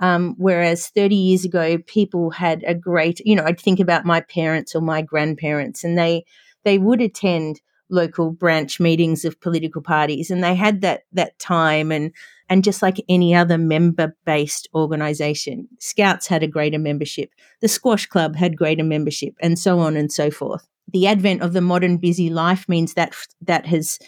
um, 0.00 0.34
whereas 0.38 0.88
30 0.88 1.14
years 1.14 1.44
ago, 1.44 1.78
people 1.86 2.30
had 2.30 2.64
a 2.66 2.74
great, 2.74 3.20
you 3.24 3.36
know, 3.36 3.44
I'd 3.44 3.60
think 3.60 3.78
about 3.80 4.04
my 4.04 4.20
parents 4.22 4.74
or 4.74 4.80
my 4.80 5.02
grandparents, 5.02 5.84
and 5.84 5.96
they 5.98 6.24
they 6.64 6.78
would 6.78 7.00
attend 7.00 7.60
local 7.90 8.32
branch 8.32 8.80
meetings 8.80 9.24
of 9.24 9.40
political 9.40 9.82
parties, 9.82 10.30
and 10.30 10.42
they 10.42 10.54
had 10.54 10.80
that 10.80 11.02
that 11.12 11.38
time 11.38 11.92
and 11.92 12.12
and 12.48 12.62
just 12.64 12.82
like 12.82 13.02
any 13.08 13.34
other 13.34 13.56
member 13.56 14.14
based 14.24 14.68
organization, 14.74 15.68
Scouts 15.78 16.26
had 16.26 16.42
a 16.42 16.48
greater 16.48 16.78
membership, 16.78 17.30
the 17.60 17.68
Squash 17.68 18.06
Club 18.06 18.36
had 18.36 18.56
greater 18.56 18.84
membership, 18.84 19.34
and 19.40 19.58
so 19.58 19.78
on 19.78 19.96
and 19.96 20.12
so 20.12 20.30
forth. 20.30 20.66
The 20.92 21.06
advent 21.06 21.42
of 21.42 21.52
the 21.52 21.60
modern 21.60 21.96
busy 21.96 22.30
life 22.30 22.68
means 22.68 22.94
that 22.94 23.14
that 23.42 23.66
has 23.66 23.98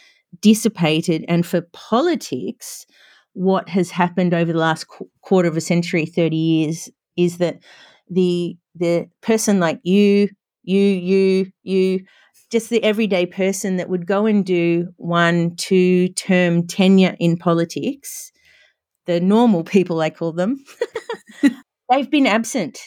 dissipated, 0.40 1.24
and 1.28 1.46
for 1.46 1.62
politics, 1.72 2.86
what 3.32 3.68
has 3.68 3.90
happened 3.90 4.32
over 4.34 4.52
the 4.52 4.58
last 4.58 4.88
qu- 4.88 5.10
quarter 5.22 5.48
of 5.48 5.56
a 5.56 5.60
century, 5.60 6.06
30 6.06 6.36
years, 6.36 6.90
is 7.16 7.38
that 7.38 7.58
the 8.08 8.56
the 8.74 9.08
person 9.20 9.60
like 9.60 9.80
you, 9.82 10.28
you, 10.62 10.80
you, 10.80 11.52
you, 11.62 12.04
just 12.50 12.70
the 12.70 12.82
everyday 12.82 13.26
person 13.26 13.76
that 13.76 13.88
would 13.88 14.06
go 14.06 14.26
and 14.26 14.44
do 14.44 14.88
one, 14.96 15.56
two 15.56 16.08
term 16.10 16.66
tenure 16.66 17.16
in 17.18 17.36
politics, 17.36 18.30
the 19.06 19.20
normal 19.20 19.64
people, 19.64 20.00
I 20.00 20.10
call 20.10 20.32
them, 20.32 20.64
they've 21.90 22.10
been 22.10 22.26
absent. 22.26 22.78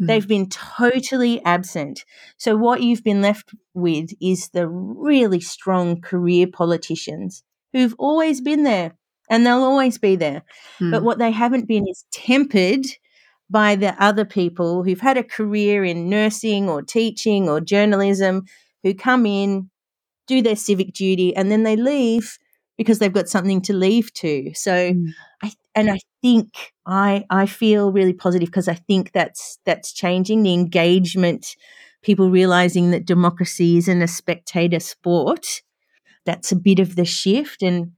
Mm. 0.00 0.06
They've 0.06 0.28
been 0.28 0.48
totally 0.48 1.42
absent. 1.44 2.04
So, 2.36 2.56
what 2.56 2.82
you've 2.82 3.02
been 3.02 3.22
left 3.22 3.50
with 3.74 4.10
is 4.20 4.48
the 4.50 4.68
really 4.68 5.40
strong 5.40 6.00
career 6.00 6.46
politicians 6.46 7.42
who've 7.72 7.94
always 7.98 8.40
been 8.40 8.62
there 8.62 8.92
and 9.28 9.44
they'll 9.44 9.64
always 9.64 9.98
be 9.98 10.16
there. 10.16 10.42
Mm. 10.80 10.92
But 10.92 11.02
what 11.02 11.18
they 11.18 11.32
haven't 11.32 11.66
been 11.66 11.86
is 11.88 12.04
tempered 12.12 12.86
by 13.50 13.76
the 13.76 14.00
other 14.02 14.24
people 14.24 14.84
who've 14.84 15.00
had 15.00 15.16
a 15.16 15.24
career 15.24 15.84
in 15.84 16.08
nursing 16.08 16.68
or 16.68 16.82
teaching 16.82 17.48
or 17.48 17.60
journalism 17.60 18.44
who 18.82 18.94
come 18.94 19.26
in, 19.26 19.70
do 20.26 20.42
their 20.42 20.56
civic 20.56 20.92
duty, 20.92 21.34
and 21.34 21.50
then 21.50 21.62
they 21.62 21.76
leave 21.76 22.38
because 22.76 22.98
they've 22.98 23.12
got 23.12 23.28
something 23.28 23.60
to 23.62 23.72
leave 23.72 24.12
to. 24.14 24.52
So 24.54 24.92
mm. 24.92 25.08
I 25.42 25.52
and 25.74 25.90
I 25.90 25.98
think 26.22 26.72
I 26.86 27.24
I 27.30 27.46
feel 27.46 27.92
really 27.92 28.12
positive 28.12 28.46
because 28.46 28.68
I 28.68 28.74
think 28.74 29.12
that's 29.12 29.58
that's 29.64 29.92
changing 29.92 30.42
the 30.42 30.54
engagement, 30.54 31.56
people 32.02 32.30
realizing 32.30 32.90
that 32.92 33.06
democracy 33.06 33.76
isn't 33.78 34.02
a 34.02 34.08
spectator 34.08 34.80
sport. 34.80 35.62
That's 36.24 36.52
a 36.52 36.56
bit 36.56 36.78
of 36.78 36.96
the 36.96 37.04
shift 37.04 37.62
and 37.62 37.92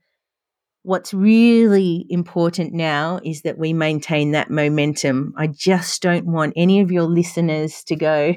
What's 0.83 1.13
really 1.13 2.07
important 2.09 2.73
now 2.73 3.21
is 3.23 3.43
that 3.43 3.59
we 3.59 3.75
maintain 3.75 4.33
that 4.33 4.51
momentum. 4.51 5.35
I 5.37 5.47
just 5.47 6.01
don't 6.01 6.25
want 6.25 6.55
any 6.57 6.81
of 6.81 6.91
your 6.91 7.03
listeners 7.03 7.85
to 7.85 7.97
go. 7.97 8.35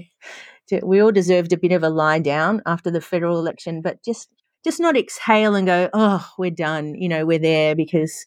To, 0.69 0.79
we 0.83 1.01
all 1.01 1.11
deserved 1.11 1.53
a 1.53 1.57
bit 1.57 1.71
of 1.71 1.83
a 1.83 1.89
lie 1.89 2.19
down 2.19 2.61
after 2.65 2.89
the 2.89 3.01
federal 3.01 3.39
election, 3.39 3.81
but 3.81 4.03
just 4.03 4.29
just 4.63 4.79
not 4.79 4.97
exhale 4.97 5.55
and 5.55 5.67
go, 5.67 5.89
oh, 5.93 6.25
we're 6.37 6.51
done. 6.51 6.95
You 6.95 7.09
know, 7.09 7.25
we're 7.25 7.39
there 7.39 7.75
because 7.75 8.25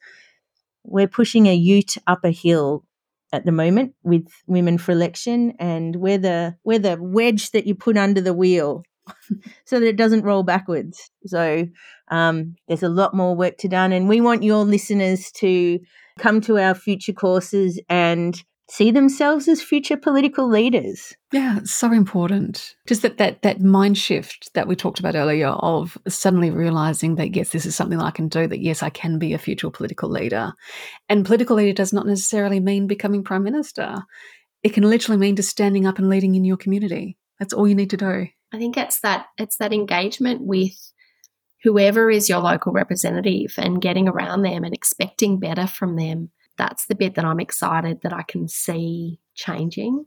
we're 0.85 1.09
pushing 1.09 1.46
a 1.46 1.55
ute 1.55 1.96
up 2.07 2.25
a 2.25 2.31
hill 2.31 2.85
at 3.33 3.44
the 3.44 3.53
moment 3.53 3.94
with 4.03 4.29
women 4.46 4.79
for 4.79 4.92
election, 4.92 5.55
and 5.59 5.96
we're 5.96 6.18
the 6.18 6.57
we're 6.64 6.79
the 6.79 6.99
wedge 7.01 7.51
that 7.51 7.66
you 7.66 7.75
put 7.75 7.96
under 7.96 8.20
the 8.20 8.35
wheel 8.35 8.83
so 9.64 9.81
that 9.81 9.88
it 9.88 9.96
doesn't 9.96 10.25
roll 10.25 10.42
backwards. 10.42 11.11
So 11.27 11.66
um, 12.11 12.57
there's 12.68 12.83
a 12.83 12.88
lot 12.88 13.14
more 13.14 13.35
work 13.35 13.59
to 13.59 13.68
done, 13.68 13.92
and 13.92 14.09
we 14.09 14.20
want 14.20 14.42
your 14.42 14.64
listeners 14.64 15.31
to 15.33 15.81
come 16.18 16.40
to 16.42 16.59
our 16.59 16.75
future 16.75 17.12
courses 17.12 17.81
and 17.88 18.42
see 18.68 18.90
themselves 18.90 19.48
as 19.48 19.62
future 19.62 19.96
political 19.96 20.48
leaders. 20.48 21.14
Yeah, 21.33 21.59
it's 21.59 21.72
so 21.72 21.92
important. 21.92 22.74
Just 22.87 23.02
that 23.02 23.18
that 23.18 23.42
that 23.42 23.61
mind 23.61 23.96
shift 23.96 24.52
that 24.55 24.66
we 24.66 24.74
talked 24.74 24.98
about 24.98 25.14
earlier 25.14 25.48
of 25.48 25.96
suddenly 26.09 26.50
realizing 26.50 27.16
that 27.16 27.35
yes, 27.35 27.50
this 27.50 27.66
is 27.66 27.76
something 27.76 28.00
I 28.00 28.11
can 28.11 28.29
do, 28.29 28.46
that 28.46 28.61
yes, 28.61 28.83
I 28.83 28.90
can 28.90 29.18
be 29.18 29.33
a 29.33 29.38
future 29.38 29.70
political 29.70 30.09
leader. 30.09 30.52
And 31.09 31.24
political 31.24 31.57
leader 31.57 31.72
does 31.72 31.92
not 31.92 32.07
necessarily 32.07 32.61
mean 32.61 32.87
becoming 32.87 33.22
prime 33.22 33.44
minister. 33.44 34.02
It 34.62 34.70
can 34.70 34.85
literally 34.85 35.18
mean 35.18 35.37
just 35.37 35.50
standing 35.50 35.87
up 35.87 35.98
and 35.98 36.09
leading 36.09 36.35
in 36.35 36.44
your 36.44 36.57
community. 36.57 37.16
That's 37.38 37.52
all 37.52 37.68
you 37.68 37.74
need 37.74 37.90
to 37.90 37.96
do. 37.96 38.29
I 38.52 38.59
think 38.59 38.76
it's 38.76 39.00
that 39.00 39.26
it's 39.38 39.59
that 39.59 39.72
engagement 39.72 40.42
with 40.42 40.92
whoever 41.62 42.11
is 42.11 42.29
your 42.29 42.40
local 42.40 42.72
representative 42.72 43.55
and 43.59 43.81
getting 43.81 44.09
around 44.09 44.42
them 44.42 44.64
and 44.64 44.74
expecting 44.74 45.38
better 45.38 45.66
from 45.66 45.96
them. 45.96 46.31
That's 46.59 46.87
the 46.87 46.95
bit 46.95 47.14
that 47.14 47.25
I'm 47.25 47.40
excited 47.40 48.01
that 48.03 48.12
I 48.12 48.23
can 48.23 48.49
see 48.49 49.21
changing. 49.35 50.05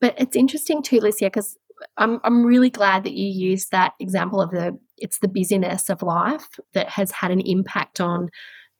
But 0.00 0.14
it's 0.18 0.36
interesting 0.36 0.82
too, 0.82 1.00
Licia, 1.00 1.26
because 1.26 1.56
I'm 1.96 2.20
I'm 2.24 2.44
really 2.44 2.70
glad 2.70 3.04
that 3.04 3.14
you 3.14 3.26
used 3.26 3.70
that 3.70 3.94
example 4.00 4.40
of 4.40 4.50
the 4.50 4.78
it's 4.96 5.18
the 5.18 5.28
busyness 5.28 5.88
of 5.88 6.02
life 6.02 6.58
that 6.74 6.88
has 6.88 7.10
had 7.10 7.30
an 7.30 7.40
impact 7.40 8.00
on 8.00 8.30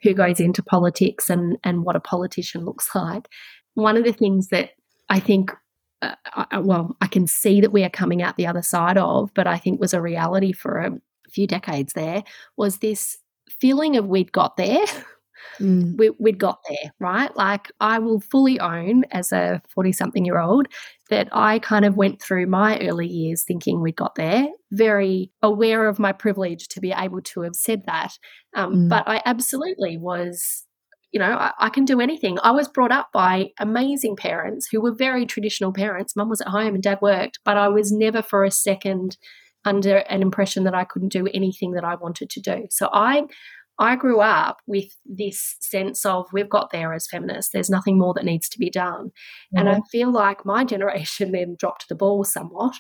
who 0.03 0.15
goes 0.15 0.41
into 0.41 0.63
politics 0.63 1.31
and 1.31 1.59
and 1.65 1.85
what 1.85 1.97
a 1.97 2.01
politician 2.01 2.65
looks 2.65 2.95
like. 2.95 3.29
One 3.75 3.97
of 3.97 4.05
the 4.05 4.13
things 4.13 4.49
that 4.49 4.71
I 5.09 5.21
think 5.21 5.53
uh, 6.03 6.15
I, 6.35 6.59
well, 6.59 6.97
I 7.01 7.07
can 7.07 7.27
see 7.27 7.61
that 7.61 7.73
we 7.73 7.83
are 7.85 7.91
coming 7.91 8.23
out 8.23 8.37
the 8.37 8.47
other 8.47 8.63
side 8.63 8.99
of, 8.99 9.33
but 9.35 9.47
I 9.47 9.59
think 9.59 9.81
was 9.81 9.95
a 9.95 10.03
reality 10.03 10.53
for 10.53 10.79
a 10.79 10.93
few 11.31 11.47
decades 11.47 11.95
there, 11.95 12.23
was 12.57 12.79
this 12.79 13.17
feeling 13.49 13.97
of 13.97 14.07
we'd 14.07 14.33
got 14.33 14.57
there. 14.57 14.85
Mm. 15.61 15.97
We, 15.97 16.11
would 16.19 16.39
got 16.39 16.61
there, 16.69 16.93
right? 17.01 17.35
Like, 17.37 17.71
I 17.81 17.99
will 17.99 18.21
fully 18.21 18.61
own 18.61 19.05
as 19.11 19.33
a 19.33 19.63
40 19.75 19.93
something 19.93 20.25
year 20.25 20.39
old 20.39 20.69
that 21.11 21.29
I 21.33 21.59
kind 21.61 21.85
of 21.85 21.97
went 21.97 22.21
through 22.21 22.47
my 22.47 22.79
early 22.81 23.07
years 23.07 23.45
thinking 23.45 23.81
we'd 23.81 23.97
got 23.97 24.15
there, 24.17 24.49
very 24.73 25.31
aware 25.43 25.89
of 25.89 25.99
my 25.99 26.13
privilege 26.13 26.69
to 26.69 26.81
be 26.81 26.93
able 26.93 27.23
to 27.23 27.43
have 27.43 27.55
said 27.55 27.83
that. 27.87 28.13
Um, 28.55 28.75
mm. 28.75 28.89
But 28.89 29.05
I 29.07 29.23
absolutely 29.25 29.97
was 29.97 30.67
you 31.13 31.21
know, 31.21 31.33
I, 31.33 31.53
I, 31.59 31.71
can 31.71 31.87
do 31.87 32.01
anything. 32.01 32.37
I 32.43 32.51
was 32.51 32.69
brought 32.69 32.93
up 32.93 33.09
by 33.11 33.51
amazing 33.59 34.17
parents 34.17 34.69
who 34.71 34.83
were 34.83 34.93
very 34.93 35.25
traditional 35.25 35.73
parents. 35.73 36.15
Mum 36.15 36.29
was 36.29 36.43
at 36.43 36.49
home 36.49 36.75
and 36.75 36.83
dad 36.83 36.99
worked, 37.01 37.39
but 37.43 37.57
I 37.57 37.69
was 37.69 37.91
never 37.91 38.21
for 38.21 38.45
a 38.45 38.51
second 38.51 39.17
under 39.65 39.99
an 39.99 40.21
impression 40.21 40.65
that 40.65 40.75
I 40.75 40.85
couldn't 40.85 41.13
do 41.13 41.27
anything 41.33 41.73
that 41.73 41.85
I 41.85 41.95
wanted 41.95 42.29
to 42.31 42.41
do. 42.41 42.67
So 42.71 42.89
I 42.93 43.25
I 43.79 43.97
grew 43.97 44.21
up 44.21 44.59
with 44.67 44.87
this 45.05 45.57
sense 45.61 46.07
of 46.07 46.27
we've 46.33 46.49
got 46.49 46.71
there 46.71 46.93
as 46.93 47.07
feminists. 47.07 47.53
There's 47.53 47.71
nothing 47.71 47.99
more 47.99 48.15
that 48.15 48.25
needs 48.25 48.49
to 48.51 48.59
be 48.59 48.71
done. 48.71 49.07
Mm-hmm. 49.07 49.59
And 49.59 49.69
I 49.69 49.81
feel 49.91 50.11
like 50.11 50.47
my 50.47 50.65
generation 50.65 51.33
then 51.33 51.57
dropped 51.59 51.89
the 51.89 51.95
ball 51.95 52.25
somewhat 52.25 52.75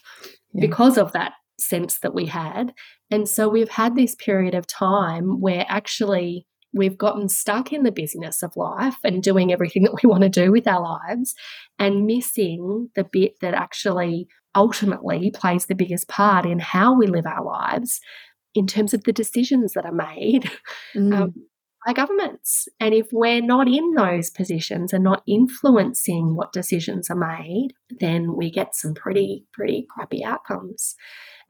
yeah. 0.52 0.66
because 0.66 0.96
of 0.96 1.12
that 1.12 1.32
sense 1.58 1.98
that 2.00 2.14
we 2.14 2.26
had. 2.26 2.72
And 3.10 3.28
so 3.28 3.48
we've 3.48 3.68
had 3.68 3.96
this 3.96 4.14
period 4.14 4.54
of 4.54 4.66
time 4.66 5.40
where 5.40 5.64
actually 5.68 6.46
we've 6.72 6.98
gotten 6.98 7.28
stuck 7.28 7.72
in 7.72 7.82
the 7.82 7.92
busyness 7.92 8.42
of 8.42 8.56
life 8.56 8.96
and 9.02 9.22
doing 9.22 9.52
everything 9.52 9.82
that 9.84 9.98
we 10.02 10.08
want 10.08 10.22
to 10.22 10.28
do 10.28 10.52
with 10.52 10.66
our 10.66 10.82
lives 10.82 11.34
and 11.78 12.06
missing 12.06 12.90
the 12.94 13.04
bit 13.04 13.40
that 13.40 13.54
actually 13.54 14.28
ultimately 14.54 15.30
plays 15.30 15.66
the 15.66 15.74
biggest 15.74 16.08
part 16.08 16.46
in 16.46 16.58
how 16.58 16.96
we 16.96 17.06
live 17.06 17.26
our 17.26 17.44
lives 17.44 18.00
in 18.56 18.66
terms 18.66 18.94
of 18.94 19.04
the 19.04 19.12
decisions 19.12 19.74
that 19.74 19.84
are 19.84 19.92
made 19.92 20.50
mm. 20.94 21.14
um, 21.14 21.34
by 21.86 21.92
governments. 21.92 22.66
And 22.80 22.94
if 22.94 23.08
we're 23.12 23.42
not 23.42 23.68
in 23.68 23.94
those 23.94 24.30
positions 24.30 24.92
and 24.92 25.04
not 25.04 25.22
influencing 25.26 26.34
what 26.34 26.52
decisions 26.52 27.10
are 27.10 27.16
made, 27.16 27.74
then 28.00 28.34
we 28.34 28.50
get 28.50 28.74
some 28.74 28.94
pretty, 28.94 29.44
pretty 29.52 29.86
crappy 29.90 30.24
outcomes. 30.24 30.96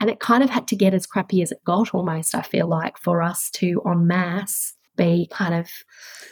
And 0.01 0.11
it 0.11 0.21
kind 0.21 0.43
of 0.43 0.51
had 0.51 0.69
to 0.69 0.77
get 0.77 0.93
as 0.93 1.07
crappy 1.07 1.41
as 1.41 1.53
it 1.53 1.65
got 1.65 1.95
almost, 1.95 2.35
I 2.35 2.43
feel 2.43 2.69
like, 2.69 2.99
for 2.99 3.23
us 3.23 3.51
to 3.53 3.81
en 3.87 4.07
masse 4.07 4.75
be 4.97 5.29
kind 5.31 5.55
of 5.55 5.69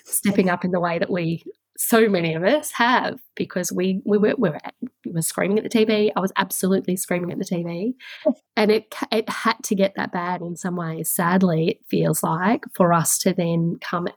stepping 0.05 0.51
up 0.51 0.65
in 0.65 0.71
the 0.71 0.81
way 0.81 0.99
that 0.99 1.11
we 1.11 1.43
so 1.77 2.09
many 2.09 2.35
of 2.35 2.45
us 2.45 2.71
have 2.73 3.19
because 3.35 3.73
we 3.73 4.01
we 4.05 4.19
were, 4.19 4.35
we 4.39 4.51
were, 4.51 4.61
we 5.05 5.13
were 5.13 5.23
screaming 5.23 5.59
at 5.59 5.65
the 5.65 5.71
TV. 5.71 6.11
I 6.15 6.21
was 6.21 6.33
absolutely 6.37 6.97
screaming 6.97 7.33
at 7.33 7.39
the 7.39 7.45
TV, 7.45 7.95
and 8.57 8.71
it 8.71 8.95
it 9.11 9.29
had 9.29 9.57
to 9.65 9.75
get 9.75 9.95
that 9.97 10.13
bad 10.13 10.41
in 10.41 10.57
some 10.57 10.77
ways. 10.77 11.11
Sadly, 11.11 11.69
it 11.69 11.79
feels 11.89 12.23
like 12.23 12.65
for 12.75 12.93
us 12.93 13.19
to 13.19 13.33
then 13.33 13.77
come 13.81 14.09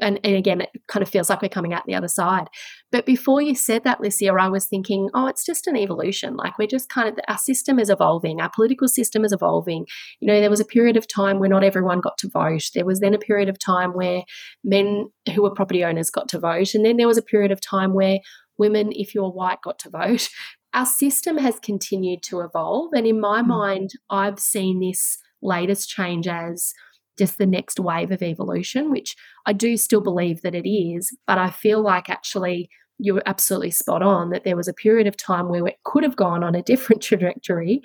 and, 0.00 0.20
and 0.24 0.36
again, 0.36 0.60
it 0.60 0.70
kind 0.88 1.02
of 1.02 1.08
feels 1.08 1.30
like 1.30 1.42
we're 1.42 1.48
coming 1.48 1.72
out 1.72 1.84
the 1.86 1.94
other 1.94 2.08
side. 2.08 2.48
But 2.92 3.06
before 3.06 3.40
you 3.40 3.54
said 3.54 3.84
that, 3.84 4.00
Licia, 4.00 4.38
I 4.38 4.48
was 4.48 4.66
thinking, 4.66 5.08
oh, 5.14 5.26
it's 5.26 5.44
just 5.44 5.66
an 5.66 5.76
evolution. 5.76 6.36
Like 6.36 6.58
we're 6.58 6.66
just 6.66 6.88
kind 6.88 7.08
of, 7.08 7.18
our 7.28 7.38
system 7.38 7.78
is 7.78 7.90
evolving, 7.90 8.40
our 8.40 8.50
political 8.50 8.88
system 8.88 9.24
is 9.24 9.32
evolving. 9.32 9.86
You 10.20 10.28
know, 10.28 10.40
there 10.40 10.50
was 10.50 10.60
a 10.60 10.64
period 10.64 10.96
of 10.96 11.06
time 11.08 11.38
where 11.38 11.48
not 11.48 11.64
everyone 11.64 12.00
got 12.00 12.18
to 12.18 12.28
vote. 12.28 12.64
There 12.74 12.84
was 12.84 13.00
then 13.00 13.14
a 13.14 13.18
period 13.18 13.48
of 13.48 13.58
time 13.58 13.92
where 13.92 14.22
men 14.64 15.06
who 15.34 15.42
were 15.42 15.54
property 15.54 15.84
owners 15.84 16.10
got 16.10 16.28
to 16.30 16.38
vote. 16.38 16.74
And 16.74 16.84
then 16.84 16.96
there 16.96 17.08
was 17.08 17.18
a 17.18 17.22
period 17.22 17.52
of 17.52 17.60
time 17.60 17.94
where 17.94 18.18
women, 18.58 18.90
if 18.92 19.14
you're 19.14 19.30
white, 19.30 19.62
got 19.62 19.78
to 19.80 19.90
vote. 19.90 20.28
Our 20.74 20.86
system 20.86 21.38
has 21.38 21.58
continued 21.58 22.22
to 22.24 22.40
evolve. 22.40 22.90
And 22.94 23.06
in 23.06 23.20
my 23.20 23.42
mm. 23.42 23.46
mind, 23.46 23.90
I've 24.10 24.38
seen 24.38 24.80
this 24.80 25.18
latest 25.42 25.88
change 25.88 26.26
as 26.26 26.72
just 27.18 27.38
the 27.38 27.46
next 27.46 27.80
wave 27.80 28.10
of 28.10 28.22
evolution, 28.22 28.90
which 28.90 29.16
I 29.46 29.52
do 29.52 29.76
still 29.76 30.00
believe 30.00 30.42
that 30.42 30.54
it 30.54 30.68
is. 30.68 31.16
But 31.26 31.38
I 31.38 31.50
feel 31.50 31.80
like 31.82 32.10
actually 32.10 32.68
you're 32.98 33.22
absolutely 33.26 33.70
spot 33.70 34.02
on 34.02 34.30
that 34.30 34.44
there 34.44 34.56
was 34.56 34.68
a 34.68 34.72
period 34.72 35.06
of 35.06 35.16
time 35.16 35.48
where 35.48 35.66
it 35.66 35.76
could 35.84 36.02
have 36.02 36.16
gone 36.16 36.42
on 36.42 36.54
a 36.54 36.62
different 36.62 37.02
trajectory 37.02 37.82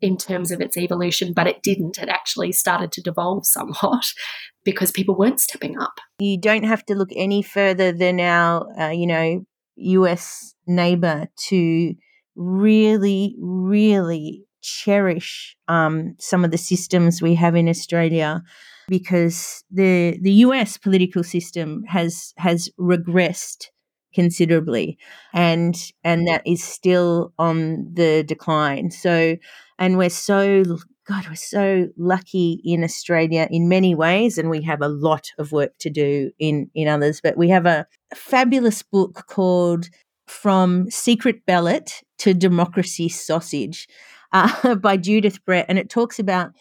in 0.00 0.16
terms 0.16 0.50
of 0.50 0.60
its 0.60 0.76
evolution, 0.76 1.32
but 1.34 1.46
it 1.46 1.62
didn't. 1.62 1.98
It 1.98 2.08
actually 2.08 2.52
started 2.52 2.92
to 2.92 3.02
devolve 3.02 3.46
somewhat 3.46 4.04
because 4.64 4.90
people 4.90 5.16
weren't 5.16 5.40
stepping 5.40 5.78
up. 5.78 5.94
You 6.18 6.40
don't 6.40 6.64
have 6.64 6.84
to 6.86 6.94
look 6.94 7.10
any 7.14 7.42
further 7.42 7.92
than 7.92 8.20
our, 8.20 8.66
uh, 8.80 8.90
you 8.90 9.06
know, 9.06 9.44
US 9.76 10.54
neighbor 10.66 11.26
to 11.48 11.94
really, 12.36 13.36
really 13.38 14.44
cherish 14.62 15.56
um, 15.68 16.14
some 16.18 16.44
of 16.44 16.50
the 16.50 16.58
systems 16.58 17.20
we 17.20 17.34
have 17.34 17.54
in 17.54 17.68
Australia 17.68 18.42
because 18.88 19.64
the 19.70 20.18
the 20.20 20.32
US 20.32 20.76
political 20.76 21.22
system 21.22 21.84
has 21.88 22.32
has 22.36 22.68
regressed 22.78 23.68
considerably 24.14 24.96
and 25.32 25.92
and 26.04 26.26
that 26.28 26.42
is 26.46 26.62
still 26.62 27.32
on 27.38 27.86
the 27.92 28.22
decline. 28.22 28.90
So 28.90 29.36
and 29.78 29.98
we're 29.98 30.10
so 30.10 30.62
god 31.06 31.26
we're 31.28 31.34
so 31.34 31.88
lucky 31.98 32.62
in 32.64 32.82
australia 32.82 33.46
in 33.50 33.68
many 33.68 33.94
ways 33.94 34.38
and 34.38 34.48
we 34.48 34.62
have 34.62 34.80
a 34.80 34.88
lot 34.88 35.26
of 35.38 35.52
work 35.52 35.72
to 35.80 35.90
do 35.90 36.30
in 36.38 36.70
in 36.74 36.88
others. 36.88 37.20
But 37.22 37.36
we 37.36 37.48
have 37.48 37.66
a 37.66 37.86
fabulous 38.14 38.82
book 38.82 39.24
called 39.28 39.88
from 40.26 40.90
secret 40.90 41.44
ballot 41.44 42.02
to 42.18 42.32
democracy 42.32 43.08
sausage 43.08 43.86
uh, 44.32 44.74
by 44.86 44.96
judith 44.96 45.44
brett 45.44 45.66
and 45.68 45.78
it 45.78 45.90
talks 45.90 46.18
about 46.18 46.52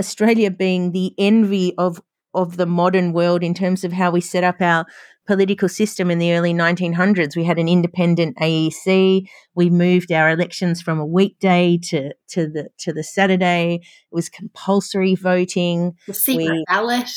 Australia 0.00 0.50
being 0.50 0.90
the 0.90 1.14
envy 1.18 1.74
of 1.78 2.00
of 2.34 2.56
the 2.56 2.66
modern 2.66 3.12
world 3.12 3.42
in 3.42 3.54
terms 3.54 3.84
of 3.84 3.92
how 3.92 4.10
we 4.10 4.20
set 4.20 4.44
up 4.44 4.60
our 4.60 4.86
political 5.26 5.68
system 5.68 6.10
in 6.10 6.18
the 6.18 6.32
early 6.32 6.52
1900s. 6.52 7.36
We 7.36 7.44
had 7.44 7.58
an 7.58 7.68
independent 7.68 8.36
AEC. 8.38 9.26
We 9.54 9.70
moved 9.70 10.10
our 10.10 10.30
elections 10.30 10.82
from 10.82 10.98
a 10.98 11.06
weekday 11.06 11.78
to, 11.84 12.12
to 12.30 12.48
the 12.48 12.68
to 12.78 12.92
the 12.92 13.04
Saturday. 13.04 13.80
It 13.82 14.14
was 14.14 14.28
compulsory 14.28 15.14
voting. 15.14 15.92
The 16.06 16.14
secret 16.14 16.50
we, 16.50 16.64
ballot. 16.66 17.10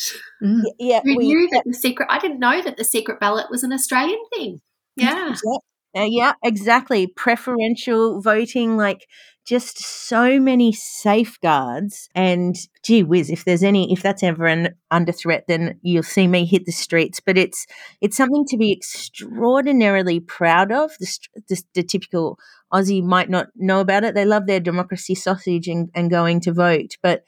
Mm. 0.44 0.62
Yeah, 0.80 1.02
we, 1.04 1.18
knew 1.18 1.50
that 1.52 1.64
the 1.66 1.74
secret. 1.74 2.08
I 2.12 2.20
didn't 2.20 2.40
know 2.40 2.62
that 2.62 2.78
the 2.78 2.84
secret 2.84 3.20
ballot 3.20 3.48
was 3.50 3.64
an 3.64 3.74
Australian 3.74 4.24
thing. 4.34 4.62
Yeah. 4.96 5.36
Yeah, 5.44 6.02
uh, 6.02 6.06
yeah 6.06 6.34
exactly. 6.44 7.08
Preferential 7.08 8.22
voting, 8.22 8.78
like 8.78 9.08
just 9.46 9.78
so 9.80 10.40
many 10.40 10.72
safeguards. 10.72 12.10
And 12.16 12.56
gee 12.84 13.04
whiz 13.04 13.30
if 13.30 13.46
there's 13.46 13.64
any 13.64 13.92
if 13.92 14.02
that's 14.02 14.24
ever 14.24 14.46
an 14.46 14.76
under 14.92 15.12
threat 15.12 15.46
then 15.48 15.80
you'll 15.82 16.04
see 16.04 16.28
me 16.28 16.46
hit 16.46 16.66
the 16.66 16.72
streets. 16.72 17.20
But 17.20 17.38
it's 17.38 17.66
it's 18.02 18.18
something 18.18 18.46
to 18.48 18.58
be 18.58 18.72
extraordinarily 18.72 20.20
proud 20.20 20.72
of. 20.72 20.92
The, 21.00 21.20
the, 21.50 21.64
the 21.76 21.84
typical 21.84 22.38
aussie 22.74 23.04
might 23.04 23.30
not 23.30 23.48
know 23.56 23.80
about 23.80 24.04
it. 24.04 24.16
They 24.16 24.26
love 24.26 24.48
their 24.48 24.60
democracy 24.60 25.16
sausage 25.16 25.68
and, 25.68 25.90
and 25.94 26.10
going 26.10 26.40
to 26.42 26.54
vote. 26.54 26.98
But 27.02 27.24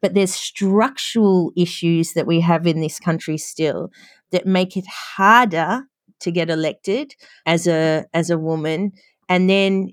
but 0.00 0.14
there's 0.14 0.34
structural 0.34 1.52
issues 1.56 2.12
that 2.12 2.26
we 2.26 2.40
have 2.40 2.66
in 2.66 2.80
this 2.80 2.98
country 2.98 3.36
still 3.36 3.90
that 4.30 4.46
make 4.46 4.76
it 4.76 4.86
harder 4.86 5.84
to 6.20 6.30
get 6.30 6.50
elected 6.50 7.14
as 7.46 7.66
a 7.66 8.06
as 8.14 8.30
a 8.30 8.38
woman. 8.38 8.92
And 9.28 9.48
then 9.50 9.90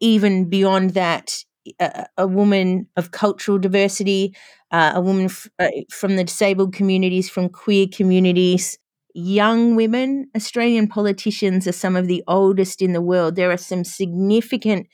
even 0.00 0.48
beyond 0.48 0.90
that, 0.90 1.44
a, 1.80 2.06
a 2.18 2.26
woman 2.26 2.86
of 2.96 3.10
cultural 3.10 3.58
diversity, 3.58 4.34
uh, 4.70 4.92
a 4.94 5.00
woman 5.00 5.26
f- 5.26 5.48
uh, 5.58 5.68
from 5.90 6.16
the 6.16 6.24
disabled 6.24 6.74
communities, 6.74 7.30
from 7.30 7.48
queer 7.48 7.86
communities, 7.92 8.78
young 9.14 9.76
women. 9.76 10.28
Australian 10.36 10.88
politicians 10.88 11.66
are 11.66 11.72
some 11.72 11.96
of 11.96 12.06
the 12.06 12.22
oldest 12.26 12.82
in 12.82 12.92
the 12.92 13.00
world. 13.02 13.36
There 13.36 13.50
are 13.50 13.56
some 13.56 13.84
significant 13.84 14.86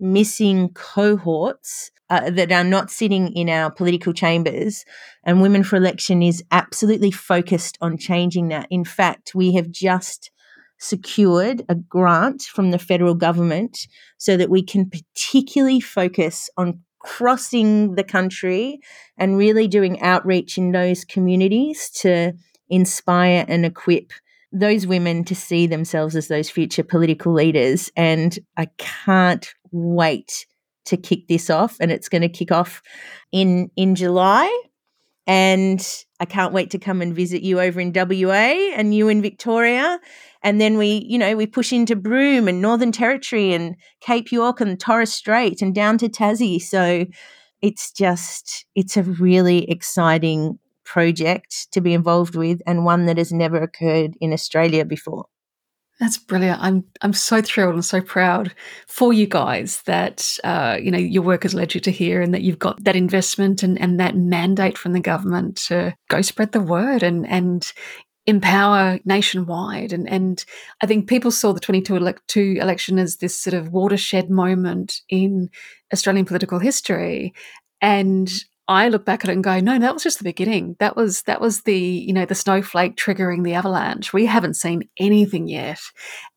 missing 0.00 0.68
cohorts 0.70 1.90
uh, 2.10 2.30
that 2.30 2.52
are 2.52 2.64
not 2.64 2.90
sitting 2.90 3.32
in 3.34 3.48
our 3.48 3.70
political 3.70 4.12
chambers. 4.12 4.84
And 5.24 5.42
Women 5.42 5.62
for 5.62 5.76
Election 5.76 6.22
is 6.22 6.42
absolutely 6.50 7.10
focused 7.10 7.76
on 7.80 7.98
changing 7.98 8.48
that. 8.48 8.66
In 8.70 8.84
fact, 8.84 9.34
we 9.34 9.52
have 9.54 9.70
just 9.70 10.30
secured 10.78 11.64
a 11.68 11.74
grant 11.74 12.42
from 12.42 12.70
the 12.70 12.78
federal 12.78 13.14
government 13.14 13.86
so 14.18 14.36
that 14.36 14.50
we 14.50 14.62
can 14.62 14.90
particularly 14.90 15.80
focus 15.80 16.48
on 16.56 16.80
crossing 17.00 17.94
the 17.94 18.04
country 18.04 18.80
and 19.16 19.36
really 19.36 19.68
doing 19.68 20.00
outreach 20.00 20.58
in 20.58 20.72
those 20.72 21.04
communities 21.04 21.90
to 21.90 22.32
inspire 22.68 23.44
and 23.48 23.64
equip 23.64 24.12
those 24.52 24.86
women 24.86 25.24
to 25.24 25.34
see 25.34 25.66
themselves 25.66 26.16
as 26.16 26.28
those 26.28 26.50
future 26.50 26.82
political 26.82 27.32
leaders. 27.32 27.90
And 27.96 28.38
I 28.56 28.68
can't 28.78 29.46
wait 29.70 30.46
to 30.86 30.96
kick 30.96 31.28
this 31.28 31.50
off. 31.50 31.76
And 31.80 31.90
it's 31.90 32.08
going 32.08 32.22
to 32.22 32.28
kick 32.28 32.50
off 32.50 32.82
in 33.30 33.70
in 33.76 33.94
July. 33.94 34.46
And 35.28 35.86
I 36.20 36.24
can't 36.24 36.54
wait 36.54 36.70
to 36.70 36.78
come 36.78 37.02
and 37.02 37.14
visit 37.14 37.42
you 37.42 37.60
over 37.60 37.78
in 37.80 37.92
WA 37.94 38.72
and 38.74 38.94
you 38.94 39.08
in 39.08 39.22
Victoria. 39.22 40.00
And 40.42 40.60
then 40.60 40.78
we 40.78 41.04
you 41.06 41.18
know 41.18 41.36
we 41.36 41.46
push 41.46 41.72
into 41.72 41.94
broome 41.94 42.48
and 42.48 42.62
northern 42.62 42.92
territory 42.92 43.52
and 43.52 43.76
cape 44.00 44.32
york 44.32 44.60
and 44.60 44.80
torres 44.80 45.12
strait 45.12 45.62
and 45.62 45.74
down 45.74 45.98
to 45.98 46.08
tassie. 46.08 46.60
So 46.60 47.06
it's 47.62 47.92
just 47.92 48.64
it's 48.74 48.96
a 48.96 49.02
really 49.02 49.70
exciting 49.70 50.58
project 50.84 51.68
to 51.72 51.82
be 51.82 51.92
involved 51.92 52.34
with 52.34 52.60
and 52.66 52.84
one 52.84 53.04
that 53.06 53.18
has 53.18 53.30
never 53.30 53.60
occurred 53.60 54.14
in 54.22 54.32
australia 54.32 54.86
before 54.86 55.26
that's 56.00 56.18
brilliant. 56.18 56.60
I'm 56.62 56.84
I'm 57.02 57.12
so 57.12 57.42
thrilled 57.42 57.74
and 57.74 57.84
so 57.84 58.00
proud 58.00 58.54
for 58.86 59.12
you 59.12 59.26
guys 59.26 59.82
that 59.82 60.38
uh, 60.44 60.78
you 60.80 60.90
know 60.90 60.98
your 60.98 61.22
work 61.22 61.42
has 61.42 61.54
led 61.54 61.74
you 61.74 61.80
to 61.82 61.90
here, 61.90 62.22
and 62.22 62.32
that 62.34 62.42
you've 62.42 62.58
got 62.58 62.82
that 62.84 62.96
investment 62.96 63.62
and, 63.62 63.80
and 63.80 63.98
that 63.98 64.16
mandate 64.16 64.78
from 64.78 64.92
the 64.92 65.00
government 65.00 65.56
to 65.66 65.94
go 66.08 66.22
spread 66.22 66.52
the 66.52 66.60
word 66.60 67.02
and 67.02 67.26
and 67.28 67.72
empower 68.28 69.00
nationwide. 69.06 69.90
And, 69.90 70.06
and 70.06 70.44
I 70.82 70.86
think 70.86 71.08
people 71.08 71.30
saw 71.30 71.54
the 71.54 71.60
22 71.60 71.96
elect- 71.96 72.36
election 72.36 72.98
as 72.98 73.16
this 73.16 73.40
sort 73.40 73.54
of 73.54 73.72
watershed 73.72 74.28
moment 74.28 75.00
in 75.08 75.48
Australian 75.94 76.26
political 76.26 76.58
history. 76.58 77.32
And 77.80 78.30
I 78.68 78.88
look 78.88 79.06
back 79.06 79.24
at 79.24 79.30
it 79.30 79.32
and 79.32 79.42
go, 79.42 79.58
no, 79.60 79.78
that 79.78 79.94
was 79.94 80.02
just 80.02 80.18
the 80.18 80.24
beginning. 80.24 80.76
That 80.78 80.94
was 80.94 81.22
that 81.22 81.40
was 81.40 81.62
the 81.62 81.78
you 81.78 82.12
know 82.12 82.26
the 82.26 82.34
snowflake 82.34 82.96
triggering 82.96 83.42
the 83.42 83.54
avalanche. 83.54 84.12
We 84.12 84.26
haven't 84.26 84.54
seen 84.54 84.88
anything 84.98 85.48
yet, 85.48 85.80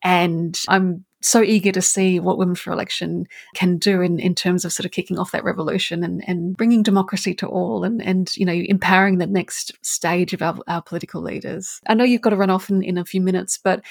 and 0.02 0.58
I'm 0.68 1.04
so 1.24 1.42
eager 1.42 1.72
to 1.72 1.82
see 1.82 2.20
what 2.20 2.36
Women 2.38 2.54
for 2.54 2.72
Election 2.72 3.26
can 3.54 3.78
do 3.78 4.00
in, 4.00 4.18
in 4.18 4.34
terms 4.34 4.64
of 4.64 4.72
sort 4.72 4.84
of 4.84 4.90
kicking 4.90 5.18
off 5.18 5.30
that 5.30 5.44
revolution 5.44 6.02
and, 6.02 6.22
and 6.26 6.56
bringing 6.56 6.82
democracy 6.82 7.34
to 7.34 7.46
all 7.46 7.84
and, 7.84 8.02
and, 8.02 8.36
you 8.36 8.44
know, 8.44 8.52
empowering 8.52 9.18
the 9.18 9.26
next 9.26 9.72
stage 9.82 10.32
of 10.32 10.42
our, 10.42 10.58
our 10.66 10.82
political 10.82 11.22
leaders. 11.22 11.80
I 11.86 11.94
know 11.94 12.04
you've 12.04 12.22
got 12.22 12.30
to 12.30 12.36
run 12.36 12.50
off 12.50 12.70
in, 12.70 12.82
in 12.82 12.98
a 12.98 13.04
few 13.04 13.20
minutes, 13.20 13.56
but 13.56 13.82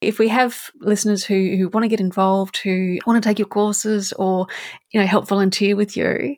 if 0.00 0.18
we 0.18 0.28
have 0.28 0.70
listeners 0.80 1.24
who, 1.24 1.56
who 1.56 1.68
want 1.68 1.82
to 1.84 1.88
get 1.88 2.00
involved, 2.00 2.58
who 2.58 2.98
want 3.06 3.20
to 3.20 3.28
take 3.28 3.38
your 3.38 3.48
courses 3.48 4.12
or, 4.12 4.46
you 4.90 5.00
know, 5.00 5.06
help 5.06 5.26
volunteer 5.26 5.74
with 5.74 5.96
you, 5.96 6.36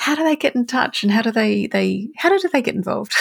how 0.00 0.14
do 0.14 0.24
they 0.24 0.34
get 0.34 0.56
in 0.56 0.64
touch 0.64 1.02
and 1.02 1.12
how 1.12 1.20
do 1.20 1.30
they, 1.30 1.66
they 1.66 2.08
how 2.16 2.30
do 2.30 2.48
they 2.50 2.62
get 2.62 2.74
involved? 2.74 3.12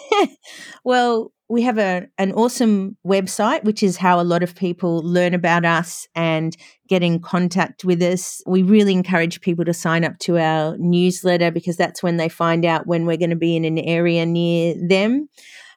well, 0.84 1.32
we 1.48 1.62
have 1.62 1.76
a, 1.76 2.06
an 2.18 2.32
awesome 2.34 2.96
website, 3.04 3.64
which 3.64 3.82
is 3.82 3.96
how 3.96 4.20
a 4.20 4.22
lot 4.22 4.44
of 4.44 4.54
people 4.54 5.02
learn 5.02 5.34
about 5.34 5.64
us 5.64 6.06
and 6.14 6.56
get 6.86 7.02
in 7.02 7.18
contact 7.18 7.84
with 7.84 8.00
us. 8.00 8.40
We 8.46 8.62
really 8.62 8.92
encourage 8.92 9.40
people 9.40 9.64
to 9.64 9.74
sign 9.74 10.04
up 10.04 10.20
to 10.20 10.38
our 10.38 10.76
newsletter 10.78 11.50
because 11.50 11.76
that's 11.76 12.00
when 12.00 12.16
they 12.16 12.28
find 12.28 12.64
out 12.64 12.86
when 12.86 13.04
we're 13.04 13.16
going 13.16 13.30
to 13.30 13.36
be 13.36 13.56
in 13.56 13.64
an 13.64 13.78
area 13.78 14.24
near 14.24 14.76
them. 14.80 15.28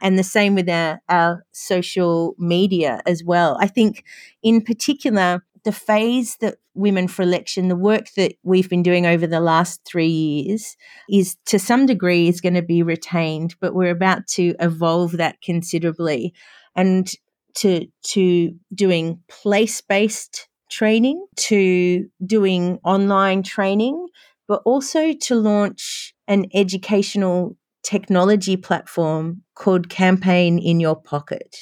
And 0.02 0.20
the 0.20 0.24
same 0.24 0.54
with 0.54 0.70
our, 0.70 1.02
our 1.10 1.44
social 1.52 2.36
media 2.38 3.02
as 3.08 3.24
well. 3.24 3.58
I 3.60 3.66
think, 3.66 4.04
in 4.44 4.62
particular, 4.62 5.44
the 5.64 5.72
phase 5.72 6.38
that 6.38 6.58
Women 6.74 7.08
for 7.08 7.22
Election, 7.22 7.68
the 7.68 7.76
work 7.76 8.08
that 8.16 8.34
we've 8.44 8.70
been 8.70 8.84
doing 8.84 9.06
over 9.06 9.28
the 9.28 9.40
last 9.40 9.82
three 9.86 10.08
years, 10.08 10.76
is 11.10 11.36
to 11.46 11.60
some 11.60 11.86
degree 11.86 12.28
is 12.28 12.42
going 12.42 12.54
to 12.54 12.62
be 12.62 12.82
retained, 12.82 13.56
but 13.60 13.76
we're 13.76 13.92
about 13.92 14.28
to 14.28 14.56
evolve 14.60 15.14
that 15.14 15.42
considerably, 15.42 16.34
and 16.76 17.12
to 17.56 17.86
to 18.04 18.54
doing 18.74 19.20
place 19.28 19.82
based 19.82 20.48
training, 20.70 21.26
to 21.36 22.08
doing 22.26 22.80
online 22.84 23.44
training, 23.44 24.08
but 24.48 24.62
also 24.66 25.14
to 25.14 25.36
launch 25.36 26.14
an 26.28 26.46
educational 26.54 27.58
technology 27.84 28.56
platform 28.56 29.42
called 29.56 29.90
Campaign 29.90 30.58
in 30.58 30.80
Your 30.80 30.96
Pocket, 30.96 31.58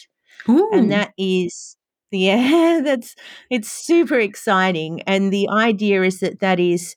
Ooh. 0.48 0.70
and 0.72 0.92
that 0.92 1.14
is 1.18 1.76
Yeah, 2.12 2.82
that's 2.84 3.16
it's 3.50 3.72
super 3.72 4.20
exciting. 4.20 5.02
And 5.04 5.32
the 5.32 5.48
idea 5.50 6.04
is 6.04 6.20
that 6.20 6.40
that 6.40 6.60
is 6.60 6.96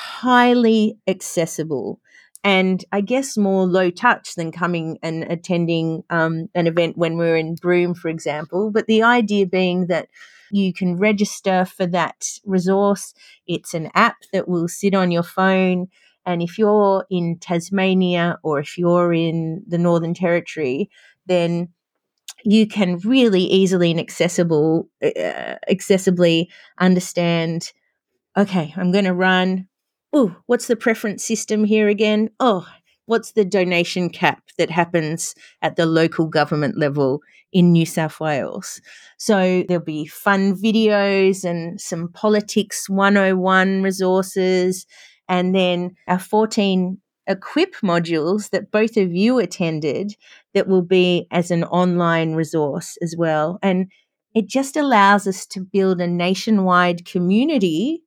highly 0.00 0.98
accessible 1.08 2.00
and 2.44 2.84
I 2.92 3.00
guess 3.02 3.36
more 3.36 3.66
low 3.66 3.90
touch 3.90 4.34
than 4.36 4.52
coming 4.52 4.98
and 5.02 5.24
attending 5.24 6.04
um, 6.10 6.48
an 6.54 6.66
event 6.68 6.98
when 6.98 7.16
we're 7.18 7.36
in 7.36 7.56
Broome, 7.56 7.94
for 7.94 8.08
example. 8.08 8.70
But 8.70 8.86
the 8.86 9.02
idea 9.02 9.46
being 9.46 9.88
that 9.88 10.08
you 10.50 10.72
can 10.72 10.96
register 10.98 11.64
for 11.64 11.86
that 11.86 12.24
resource. 12.44 13.14
It's 13.46 13.74
an 13.74 13.90
app 13.94 14.16
that 14.32 14.48
will 14.48 14.68
sit 14.68 14.94
on 14.94 15.10
your 15.10 15.22
phone. 15.22 15.88
And 16.26 16.42
if 16.42 16.58
you're 16.58 17.06
in 17.10 17.38
Tasmania 17.38 18.38
or 18.42 18.60
if 18.60 18.78
you're 18.78 19.12
in 19.12 19.62
the 19.66 19.78
Northern 19.78 20.14
Territory, 20.14 20.90
then 21.26 21.68
you 22.48 22.66
can 22.66 22.96
really 23.00 23.42
easily 23.42 23.90
and 23.90 24.00
accessible, 24.00 24.88
uh, 25.04 25.56
accessibly 25.70 26.46
understand. 26.80 27.72
Okay, 28.38 28.72
I'm 28.74 28.90
going 28.90 29.04
to 29.04 29.12
run. 29.12 29.68
Oh, 30.14 30.34
what's 30.46 30.66
the 30.66 30.74
preference 30.74 31.22
system 31.22 31.64
here 31.64 31.88
again? 31.88 32.30
Oh, 32.40 32.66
what's 33.04 33.32
the 33.32 33.44
donation 33.44 34.08
cap 34.08 34.44
that 34.56 34.70
happens 34.70 35.34
at 35.60 35.76
the 35.76 35.84
local 35.84 36.26
government 36.26 36.78
level 36.78 37.20
in 37.52 37.70
New 37.70 37.84
South 37.84 38.18
Wales? 38.18 38.80
So 39.18 39.62
there'll 39.68 39.84
be 39.84 40.06
fun 40.06 40.56
videos 40.56 41.44
and 41.44 41.78
some 41.78 42.08
politics 42.08 42.88
101 42.88 43.82
resources, 43.82 44.86
and 45.28 45.54
then 45.54 45.96
our 46.06 46.18
14 46.18 46.96
equip 47.26 47.74
modules 47.82 48.50
that 48.50 48.70
both 48.70 48.96
of 48.96 49.12
you 49.12 49.38
attended 49.38 50.16
that 50.58 50.66
will 50.66 50.82
be 50.82 51.28
as 51.30 51.52
an 51.52 51.62
online 51.62 52.34
resource 52.34 52.98
as 53.00 53.14
well. 53.16 53.60
And 53.62 53.86
it 54.34 54.48
just 54.48 54.76
allows 54.76 55.28
us 55.28 55.46
to 55.46 55.60
build 55.60 56.00
a 56.00 56.08
nationwide 56.08 57.04
community 57.04 58.02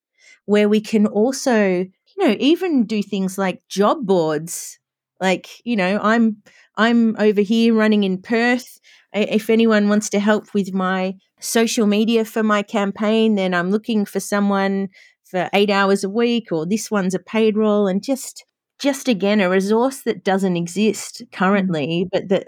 where 0.48 0.68
we 0.68 0.82
can 0.82 1.08
also, 1.08 1.56
you 1.56 2.18
know, 2.18 2.36
even 2.40 2.86
do 2.86 3.02
things 3.02 3.38
like 3.38 3.64
job 3.70 4.06
boards. 4.06 4.80
Like, 5.22 5.48
you 5.64 5.78
know, 5.78 5.98
I'm 6.04 6.44
I'm 6.76 7.16
over 7.20 7.40
here 7.40 7.74
running 7.74 8.04
in 8.04 8.22
Perth. 8.22 8.80
If 9.14 9.50
anyone 9.50 9.88
wants 9.88 10.10
to 10.10 10.20
help 10.20 10.54
with 10.54 10.74
my 10.74 11.14
social 11.40 11.88
media 11.88 12.26
for 12.26 12.44
my 12.44 12.64
campaign, 12.64 13.36
then 13.36 13.54
I'm 13.54 13.72
looking 13.72 14.06
for 14.06 14.20
someone 14.20 14.90
for 15.24 15.50
eight 15.54 15.70
hours 15.70 16.04
a 16.04 16.10
week, 16.10 16.52
or 16.52 16.66
this 16.66 16.92
one's 16.92 17.16
a 17.16 17.20
paid 17.20 17.56
role, 17.56 17.88
and 17.88 18.04
just 18.04 18.44
just 18.82 19.08
again 19.08 19.39
a 19.39 19.50
resource 19.50 20.02
that 20.02 20.24
doesn't 20.24 20.58
exist 20.58 21.22
mm. 21.24 21.32
currently, 21.32 22.08
but 22.12 22.28
that 22.30 22.48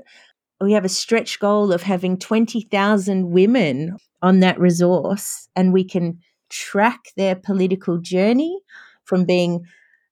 we 0.60 0.74
have 0.74 0.86
a 0.86 0.90
stretch 0.90 1.40
goal 1.40 1.72
of 1.72 1.84
having 1.84 2.18
20,000 2.18 3.30
women 3.30 3.98
on 4.22 4.40
that 4.40 4.60
resource 4.60 5.48
and 5.56 5.72
we 5.72 5.84
can 5.84 6.20
track 6.50 7.00
their 7.18 7.36
political 7.36 7.98
journey 8.00 8.60
from 9.06 9.26
being 9.26 9.64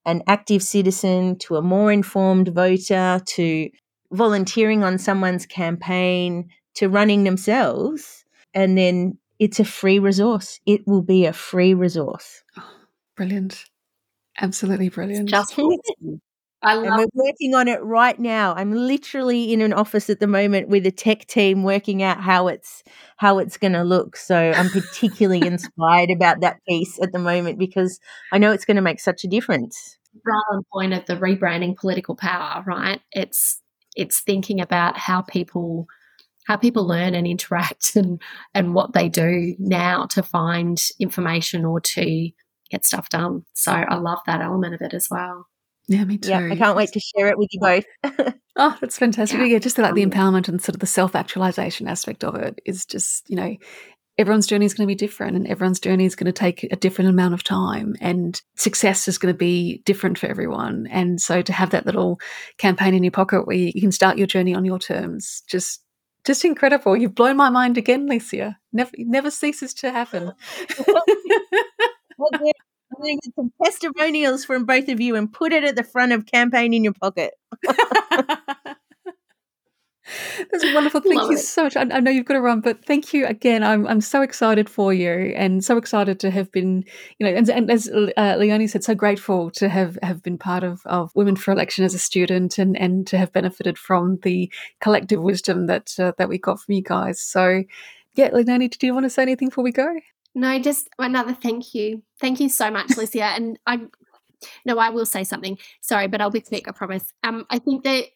an 0.04 0.22
active 0.26 0.62
citizen 0.62 1.38
to 1.38 1.56
a 1.56 1.62
more 1.62 1.90
informed 1.90 2.48
voter 2.48 3.20
to 3.24 3.70
volunteering 4.12 4.84
on 4.84 4.98
someone's 4.98 5.46
campaign 5.46 6.48
to 6.74 6.88
running 6.88 7.24
themselves 7.24 8.24
and 8.52 8.76
then 8.76 9.16
it's 9.38 9.58
a 9.58 9.64
free 9.64 9.98
resource. 9.98 10.60
It 10.66 10.86
will 10.86 11.02
be 11.02 11.24
a 11.24 11.32
free 11.32 11.74
resource. 11.74 12.44
Oh, 12.58 12.70
brilliant 13.16 13.64
Absolutely 14.40 14.88
brilliant. 14.88 15.28
Just 15.28 15.58
I 16.64 16.74
love 16.74 16.86
and 16.86 16.96
we're 16.96 17.24
working 17.24 17.54
on 17.54 17.66
it 17.66 17.82
right 17.82 18.18
now. 18.18 18.54
I'm 18.54 18.72
literally 18.72 19.52
in 19.52 19.60
an 19.62 19.72
office 19.72 20.08
at 20.08 20.20
the 20.20 20.28
moment 20.28 20.68
with 20.68 20.86
a 20.86 20.92
tech 20.92 21.26
team 21.26 21.64
working 21.64 22.04
out 22.04 22.20
how 22.20 22.46
it's 22.46 22.84
how 23.16 23.38
it's 23.38 23.56
going 23.56 23.72
to 23.72 23.82
look. 23.82 24.16
So 24.16 24.36
I'm 24.36 24.70
particularly 24.70 25.44
inspired 25.46 26.10
about 26.10 26.40
that 26.40 26.58
piece 26.68 27.00
at 27.02 27.12
the 27.12 27.18
moment 27.18 27.58
because 27.58 27.98
I 28.30 28.38
know 28.38 28.52
it's 28.52 28.64
going 28.64 28.76
to 28.76 28.82
make 28.82 29.00
such 29.00 29.24
a 29.24 29.28
difference. 29.28 29.98
Right 30.24 30.42
on 30.52 30.62
point 30.72 30.92
of 30.92 31.04
the 31.06 31.16
rebranding 31.16 31.76
political 31.76 32.14
power, 32.14 32.62
right? 32.64 33.00
It's 33.10 33.60
it's 33.96 34.20
thinking 34.20 34.60
about 34.60 34.96
how 34.96 35.22
people 35.22 35.86
how 36.46 36.56
people 36.56 36.86
learn 36.86 37.14
and 37.14 37.26
interact 37.26 37.92
and 37.96 38.22
and 38.54 38.72
what 38.72 38.92
they 38.92 39.08
do 39.08 39.56
now 39.58 40.06
to 40.06 40.22
find 40.22 40.80
information 41.00 41.64
or 41.64 41.80
to 41.80 42.30
get 42.72 42.84
stuff 42.84 43.08
done. 43.08 43.44
So 43.52 43.72
I 43.72 43.96
love 43.96 44.18
that 44.26 44.40
element 44.40 44.74
of 44.74 44.80
it 44.80 44.94
as 44.94 45.06
well. 45.10 45.46
Yeah, 45.88 46.04
me 46.04 46.18
too. 46.18 46.30
Yeah, 46.30 46.48
I 46.50 46.56
can't 46.56 46.76
wait 46.76 46.90
to 46.92 47.00
share 47.00 47.28
it 47.28 47.38
with 47.38 47.48
you 47.52 47.60
both. 47.60 47.84
oh, 48.56 48.76
that's 48.80 48.98
fantastic. 48.98 49.38
Yeah. 49.38 49.46
yeah, 49.46 49.58
just 49.58 49.78
like 49.78 49.94
the 49.94 50.04
um, 50.04 50.10
empowerment 50.10 50.48
and 50.48 50.62
sort 50.62 50.74
of 50.74 50.80
the 50.80 50.86
self 50.86 51.14
actualization 51.14 51.88
aspect 51.88 52.24
of 52.24 52.34
it 52.36 52.60
is 52.64 52.86
just, 52.86 53.28
you 53.28 53.36
know, 53.36 53.56
everyone's 54.18 54.46
journey 54.46 54.66
is 54.66 54.74
going 54.74 54.86
to 54.86 54.90
be 54.90 54.94
different 54.94 55.36
and 55.36 55.46
everyone's 55.46 55.80
journey 55.80 56.04
is 56.04 56.14
going 56.14 56.26
to 56.26 56.32
take 56.32 56.64
a 56.64 56.76
different 56.76 57.10
amount 57.10 57.34
of 57.34 57.42
time 57.42 57.96
and 58.00 58.40
success 58.56 59.08
is 59.08 59.18
going 59.18 59.34
to 59.34 59.38
be 59.38 59.82
different 59.84 60.18
for 60.18 60.26
everyone. 60.26 60.86
And 60.90 61.20
so 61.20 61.42
to 61.42 61.52
have 61.52 61.70
that 61.70 61.86
little 61.86 62.20
campaign 62.58 62.94
in 62.94 63.02
your 63.02 63.10
pocket 63.10 63.46
where 63.46 63.56
you 63.56 63.80
can 63.80 63.92
start 63.92 64.18
your 64.18 64.26
journey 64.26 64.54
on 64.54 64.64
your 64.64 64.78
terms, 64.78 65.42
just 65.48 65.80
just 66.24 66.44
incredible. 66.44 66.96
You've 66.96 67.16
blown 67.16 67.36
my 67.36 67.50
mind 67.50 67.76
again, 67.76 68.08
Licia. 68.08 68.54
Never 68.72 68.92
never 68.96 69.30
ceases 69.30 69.74
to 69.74 69.90
happen. 69.90 70.32
I'm 72.32 73.02
going 73.02 73.18
to 73.18 73.26
get 73.26 73.34
some 73.34 73.52
testimonials 73.62 74.44
from 74.44 74.64
both 74.64 74.88
of 74.88 75.00
you 75.00 75.16
and 75.16 75.32
put 75.32 75.52
it 75.52 75.64
at 75.64 75.76
the 75.76 75.84
front 75.84 76.12
of 76.12 76.26
campaign 76.26 76.74
in 76.74 76.84
your 76.84 76.92
pocket. 76.92 77.34
That's 80.50 80.64
wonderful. 80.74 81.00
Thank 81.00 81.16
Love 81.16 81.30
you 81.30 81.36
it. 81.36 81.40
so 81.40 81.64
much. 81.64 81.76
I, 81.76 81.82
I, 81.82 82.00
know 82.00 82.10
you've 82.10 82.26
got 82.26 82.34
to 82.34 82.40
run, 82.40 82.60
but 82.60 82.84
thank 82.84 83.14
you 83.14 83.26
again. 83.26 83.62
I'm 83.62 83.86
I'm 83.86 84.00
so 84.00 84.20
excited 84.20 84.68
for 84.68 84.92
you, 84.92 85.32
and 85.36 85.64
so 85.64 85.76
excited 85.76 86.18
to 86.20 86.30
have 86.30 86.50
been, 86.50 86.84
you 87.18 87.26
know, 87.26 87.32
and, 87.32 87.48
and 87.48 87.70
as 87.70 87.88
uh, 87.88 88.36
Leonie 88.38 88.66
said, 88.66 88.84
so 88.84 88.94
grateful 88.94 89.50
to 89.52 89.68
have 89.68 89.98
have 90.02 90.22
been 90.22 90.38
part 90.38 90.64
of 90.64 90.82
of 90.86 91.12
Women 91.14 91.36
for 91.36 91.52
Election 91.52 91.84
as 91.84 91.94
a 91.94 91.98
student, 91.98 92.58
and 92.58 92.76
and 92.76 93.06
to 93.06 93.18
have 93.18 93.32
benefited 93.32 93.78
from 93.78 94.18
the 94.22 94.52
collective 94.80 95.22
wisdom 95.22 95.66
that 95.66 95.94
uh, 95.98 96.12
that 96.18 96.28
we 96.28 96.38
got 96.38 96.60
from 96.60 96.74
you 96.74 96.82
guys. 96.82 97.20
So, 97.20 97.62
yeah, 98.14 98.30
Leonie, 98.32 98.68
do 98.68 98.86
you 98.86 98.94
want 98.94 99.04
to 99.04 99.10
say 99.10 99.22
anything 99.22 99.48
before 99.48 99.64
we 99.64 99.72
go? 99.72 99.94
No, 100.34 100.58
just 100.58 100.88
another 100.98 101.34
thank 101.34 101.74
you. 101.74 102.02
Thank 102.20 102.40
you 102.40 102.48
so 102.48 102.70
much, 102.70 102.88
Licia. 102.88 103.36
and 103.36 103.58
I, 103.66 103.80
no, 104.64 104.78
I 104.78 104.90
will 104.90 105.06
say 105.06 105.24
something. 105.24 105.58
Sorry, 105.82 106.08
but 106.08 106.20
I'll 106.20 106.30
be 106.30 106.40
quick. 106.40 106.68
I 106.68 106.72
promise. 106.72 107.12
Um, 107.22 107.46
I 107.50 107.58
think 107.58 107.84
that 107.84 108.06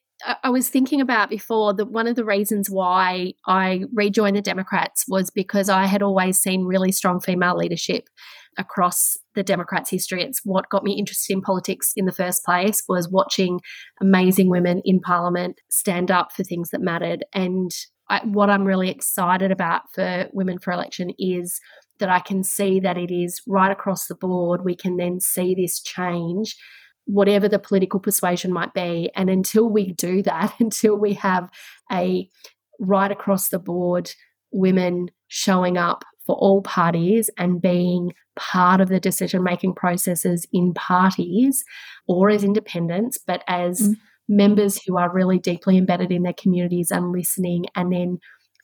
I 0.42 0.48
was 0.48 0.70
thinking 0.70 1.00
about 1.00 1.29
before 1.29 1.74
that 1.74 1.90
one 1.90 2.07
of 2.07 2.16
the 2.16 2.24
reasons 2.24 2.70
why 2.70 3.35
I 3.46 3.85
rejoined 3.92 4.37
the 4.37 4.42
Democrats 4.42 5.05
was 5.07 5.29
because 5.29 5.68
I 5.68 5.87
had 5.87 6.02
always 6.02 6.38
seen 6.38 6.64
really 6.64 6.90
strong 6.90 7.20
female 7.20 7.57
leadership 7.57 8.09
across 8.57 9.18
the 9.35 9.42
Democrats' 9.42 9.90
history. 9.90 10.22
It's 10.22 10.40
what 10.42 10.70
got 10.70 10.85
me 10.85 10.92
interested 10.92 11.35
in 11.35 11.42
politics 11.42 11.92
in 11.96 12.07
the 12.07 12.12
first 12.12 12.44
place 12.44 12.83
was 12.88 13.11
watching 13.11 13.61
amazing 14.00 14.48
women 14.48 14.81
in 14.85 15.00
Parliament 15.00 15.61
stand 15.70 16.11
up 16.11 16.33
for 16.33 16.42
things 16.42 16.70
that 16.70 16.81
mattered. 16.81 17.24
And 17.35 17.70
I, 18.09 18.24
what 18.24 18.48
I'm 18.48 18.64
really 18.64 18.88
excited 18.88 19.50
about 19.50 19.83
for 19.92 20.29
Women 20.33 20.59
for 20.59 20.72
Election 20.72 21.11
is 21.18 21.61
that 21.99 22.09
I 22.09 22.21
can 22.21 22.43
see 22.43 22.81
that 22.81 22.99
it 22.99 23.11
is 23.11 23.41
right 23.47 23.71
across 23.71 24.07
the 24.07 24.15
board. 24.15 24.65
We 24.65 24.75
can 24.75 24.97
then 24.97 25.21
see 25.21 25.55
this 25.55 25.81
change, 25.81 26.57
whatever 27.05 27.49
the 27.49 27.59
political 27.59 28.01
persuasion 28.01 28.53
might 28.53 28.75
be. 28.75 29.11
And 29.15 29.31
until 29.31 29.69
we 29.69 29.93
do 29.93 30.23
that, 30.23 30.55
until 30.61 30.97
we 30.97 31.15
have 31.15 31.49
a 31.91 32.29
right 32.79 33.11
across 33.11 33.49
the 33.49 33.59
board 33.59 34.11
women 34.53 35.09
showing 35.29 35.77
up 35.77 36.05
for 36.27 36.37
all 36.37 36.61
parties 36.63 37.31
and 37.39 37.63
being 37.63 38.13
part 38.37 38.81
of 38.81 38.89
the 38.89 39.01
decision 39.01 39.43
making 39.43 39.75
processes 39.75 40.47
in 40.53 40.75
parties 40.75 41.65
or 42.07 42.29
as 42.29 42.45
independents, 42.45 43.19
but 43.19 43.43
as 43.49 43.81
mm. 43.81 43.95
members 44.29 44.81
who 44.83 44.99
are 44.99 45.13
really 45.13 45.39
deeply 45.39 45.79
embedded 45.79 46.13
in 46.13 46.23
their 46.23 46.35
communities 46.35 46.90
and 46.90 47.13
listening 47.13 47.65
and 47.75 47.92
then 47.92 48.19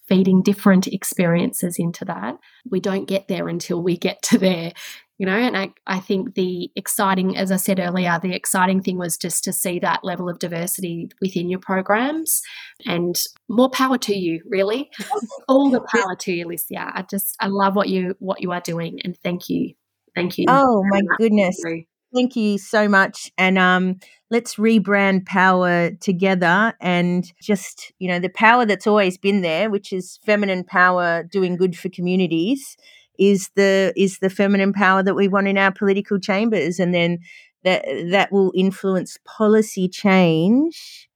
feeding 0.08 0.42
different 0.42 0.86
experiences 0.86 1.76
into 1.78 2.04
that. 2.04 2.36
We 2.68 2.80
don't 2.80 3.06
get 3.06 3.28
there 3.28 3.48
until 3.48 3.82
we 3.82 3.96
get 3.96 4.22
to 4.24 4.38
there, 4.38 4.72
you 5.18 5.26
know. 5.26 5.36
And 5.36 5.56
I, 5.56 5.70
I 5.86 6.00
think 6.00 6.34
the 6.34 6.70
exciting, 6.76 7.36
as 7.36 7.52
I 7.52 7.56
said 7.56 7.78
earlier, 7.78 8.18
the 8.20 8.34
exciting 8.34 8.82
thing 8.82 8.98
was 8.98 9.16
just 9.16 9.44
to 9.44 9.52
see 9.52 9.78
that 9.78 10.04
level 10.04 10.28
of 10.28 10.38
diversity 10.38 11.10
within 11.20 11.48
your 11.48 11.60
programs 11.60 12.42
and 12.84 13.20
more 13.48 13.70
power 13.70 13.98
to 13.98 14.14
you, 14.14 14.42
really. 14.48 14.90
All 15.48 15.70
the 15.70 15.80
power 15.80 16.16
to 16.16 16.32
you, 16.32 16.46
Licia. 16.46 16.90
I 16.94 17.04
just, 17.08 17.36
I 17.40 17.46
love 17.46 17.76
what 17.76 17.88
you, 17.88 18.16
what 18.18 18.40
you 18.40 18.52
are 18.52 18.60
doing 18.60 19.00
and 19.04 19.16
thank 19.22 19.48
you. 19.48 19.74
Thank 20.14 20.36
you. 20.36 20.46
Oh 20.48 20.82
my 20.90 21.00
goodness. 21.18 21.62
Thank 22.14 22.36
you 22.36 22.58
so 22.58 22.88
much. 22.88 23.30
And 23.38 23.56
um, 23.56 23.98
let's 24.30 24.56
rebrand 24.56 25.24
power 25.24 25.92
together 25.92 26.74
and 26.80 27.30
just, 27.40 27.90
you 27.98 28.08
know, 28.08 28.18
the 28.18 28.28
power 28.28 28.66
that's 28.66 28.86
always 28.86 29.16
been 29.16 29.40
there, 29.40 29.70
which 29.70 29.92
is 29.94 30.18
feminine 30.24 30.64
power 30.64 31.22
doing 31.22 31.56
good 31.56 31.76
for 31.76 31.88
communities, 31.88 32.76
is 33.18 33.50
the 33.56 33.94
is 33.96 34.18
the 34.18 34.28
feminine 34.28 34.72
power 34.74 35.02
that 35.02 35.14
we 35.14 35.26
want 35.28 35.48
in 35.48 35.56
our 35.56 35.72
political 35.72 36.18
chambers. 36.18 36.78
And 36.78 36.94
then 36.94 37.18
that 37.64 37.84
that 38.10 38.30
will 38.30 38.52
influence 38.54 39.16
policy 39.24 39.88
change 39.88 41.08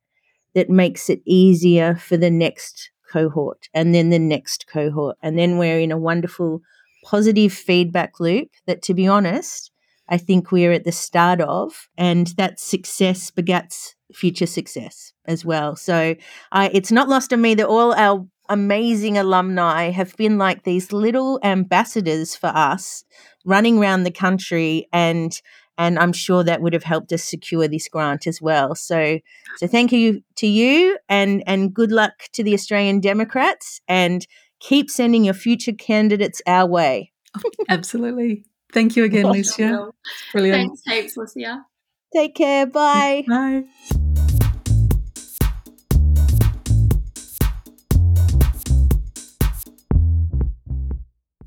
that 0.54 0.70
makes 0.70 1.10
it 1.10 1.20
easier 1.26 1.96
for 1.96 2.16
the 2.16 2.30
next 2.30 2.90
cohort 3.12 3.68
and 3.74 3.94
then 3.94 4.10
the 4.10 4.18
next 4.18 4.66
cohort. 4.68 5.16
And 5.22 5.38
then 5.38 5.58
we're 5.58 5.80
in 5.80 5.92
a 5.92 5.98
wonderful 5.98 6.62
positive 7.04 7.52
feedback 7.52 8.20
loop 8.20 8.50
that, 8.66 8.82
to 8.82 8.94
be 8.94 9.06
honest, 9.06 9.70
I 10.08 10.18
think 10.18 10.52
we're 10.52 10.72
at 10.72 10.84
the 10.84 10.92
start 10.92 11.40
of. 11.40 11.88
And 11.96 12.28
that 12.36 12.60
success 12.60 13.30
begets 13.30 13.94
future 14.12 14.46
success 14.46 15.12
as 15.26 15.44
well. 15.44 15.76
So 15.76 16.14
uh, 16.52 16.68
it's 16.72 16.92
not 16.92 17.08
lost 17.08 17.32
on 17.32 17.40
me 17.40 17.54
that 17.54 17.66
all 17.66 17.92
our 17.94 18.26
amazing 18.48 19.18
alumni 19.18 19.90
have 19.90 20.16
been 20.16 20.38
like 20.38 20.62
these 20.62 20.92
little 20.92 21.40
ambassadors 21.42 22.36
for 22.36 22.48
us 22.48 23.04
running 23.44 23.78
around 23.78 24.04
the 24.04 24.10
country 24.10 24.86
and 24.92 25.40
and 25.78 25.98
I'm 25.98 26.12
sure 26.12 26.42
that 26.42 26.62
would 26.62 26.72
have 26.72 26.84
helped 26.84 27.12
us 27.12 27.22
secure 27.22 27.68
this 27.68 27.88
grant 27.88 28.26
as 28.26 28.40
well. 28.40 28.74
So, 28.74 29.18
so 29.58 29.66
thank 29.66 29.92
you 29.92 30.22
to 30.36 30.46
you, 30.46 30.98
and 31.08 31.42
and 31.46 31.74
good 31.74 31.92
luck 31.92 32.14
to 32.32 32.42
the 32.42 32.54
Australian 32.54 33.00
Democrats, 33.00 33.80
and 33.86 34.26
keep 34.60 34.90
sending 34.90 35.24
your 35.24 35.34
future 35.34 35.72
candidates 35.72 36.40
our 36.46 36.66
way. 36.66 37.12
Absolutely. 37.68 38.44
Thank 38.76 38.94
you 38.94 39.04
again, 39.04 39.24
Licia. 39.24 39.90
Brilliant. 40.32 40.78
Thanks, 40.84 41.16
thanks, 41.16 41.16
Licia. 41.16 41.62
Take 42.14 42.34
care. 42.34 42.66
Bye. 42.66 43.24
Bye. 43.26 43.64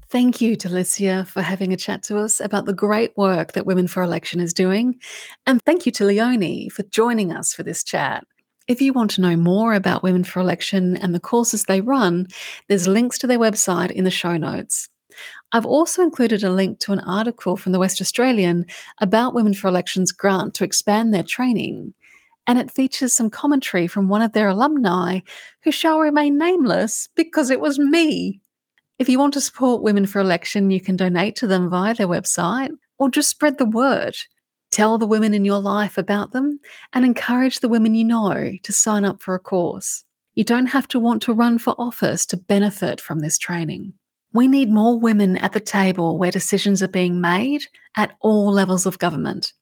Thank 0.10 0.42
you 0.42 0.56
to 0.56 0.70
Licia 0.70 1.28
for 1.28 1.44
having 1.44 1.72
a 1.72 1.78
chat 1.78 2.02
to 2.06 2.18
us 2.18 2.40
about 2.40 2.66
the 2.66 2.74
great 2.74 3.16
work 3.16 3.52
that 3.52 3.68
Women 3.68 3.88
for 3.88 4.02
Election 4.02 4.40
is 4.40 4.52
doing. 4.52 5.00
And 5.46 5.62
thank 5.68 5.86
you 5.86 5.92
to 5.92 6.06
Leonie 6.06 6.68
for 6.70 6.82
joining 6.82 7.32
us 7.32 7.54
for 7.54 7.62
this 7.62 7.84
chat. 7.84 8.24
If 8.68 8.82
you 8.82 8.92
want 8.92 9.12
to 9.12 9.22
know 9.22 9.36
more 9.36 9.76
about 9.76 10.02
Women 10.02 10.24
for 10.24 10.40
Election 10.40 10.98
and 10.98 11.14
the 11.14 11.20
courses 11.20 11.66
they 11.66 11.82
run, 11.82 12.26
there's 12.70 12.88
links 12.88 13.20
to 13.20 13.28
their 13.28 13.38
website 13.38 13.92
in 13.92 14.04
the 14.04 14.10
show 14.10 14.36
notes. 14.36 14.90
I've 15.52 15.66
also 15.66 16.04
included 16.04 16.44
a 16.44 16.52
link 16.52 16.80
to 16.80 16.94
an 16.94 17.00
article 17.00 17.58
from 17.58 17.72
the 17.72 17.80
West 17.80 18.02
Australian 18.02 18.66
about 19.00 19.34
Women 19.34 19.54
for 19.54 19.68
Election's 19.68 20.12
grant 20.12 20.54
to 20.56 20.64
expand 20.64 21.14
their 21.14 21.24
training. 21.24 21.94
And 22.46 22.60
it 22.60 22.72
features 22.72 23.14
some 23.14 23.30
commentary 23.30 23.88
from 23.88 24.10
one 24.10 24.22
of 24.22 24.34
their 24.34 24.48
alumni 24.48 25.20
who 25.64 25.72
shall 25.72 26.00
remain 26.00 26.38
nameless 26.38 27.10
because 27.16 27.50
it 27.50 27.60
was 27.60 27.80
me. 27.80 28.42
If 29.00 29.10
you 29.10 29.18
want 29.18 29.34
to 29.36 29.42
support 29.42 29.82
Women 29.82 30.06
for 30.06 30.20
Election, 30.20 30.72
you 30.72 30.82
can 30.82 30.96
donate 30.96 31.36
to 31.38 31.48
them 31.48 31.70
via 31.70 31.96
their 31.96 32.08
website 32.08 32.72
or 32.98 33.10
just 33.10 33.30
spread 33.30 33.58
the 33.58 33.66
word. 33.66 34.16
Tell 34.72 34.98
the 34.98 35.08
women 35.08 35.34
in 35.34 35.46
your 35.46 35.60
life 35.60 35.98
about 35.98 36.32
them 36.32 36.60
and 36.94 37.04
encourage 37.04 37.60
the 37.60 37.70
women 37.70 37.96
you 37.96 38.04
know 38.04 38.52
to 38.62 38.74
sign 38.74 39.04
up 39.04 39.22
for 39.22 39.34
a 39.34 39.40
course. 39.40 40.04
You 40.36 40.44
don't 40.44 40.68
have 40.68 40.88
to 40.90 41.00
want 41.00 41.24
to 41.24 41.34
run 41.34 41.58
for 41.58 41.74
office 41.80 42.26
to 42.28 42.38
benefit 42.38 43.02
from 43.02 43.20
this 43.20 43.38
training. 43.38 43.94
We 44.34 44.48
need 44.48 44.70
more 44.70 45.00
women 45.00 45.38
at 45.38 45.54
the 45.54 45.60
table 45.60 46.18
where 46.18 46.32
decisions 46.32 46.84
are 46.84 46.88
being 46.88 47.20
made 47.20 47.66
at 47.96 48.16
all 48.20 48.52
levels 48.52 48.86
of 48.86 49.00
government. 49.00 49.54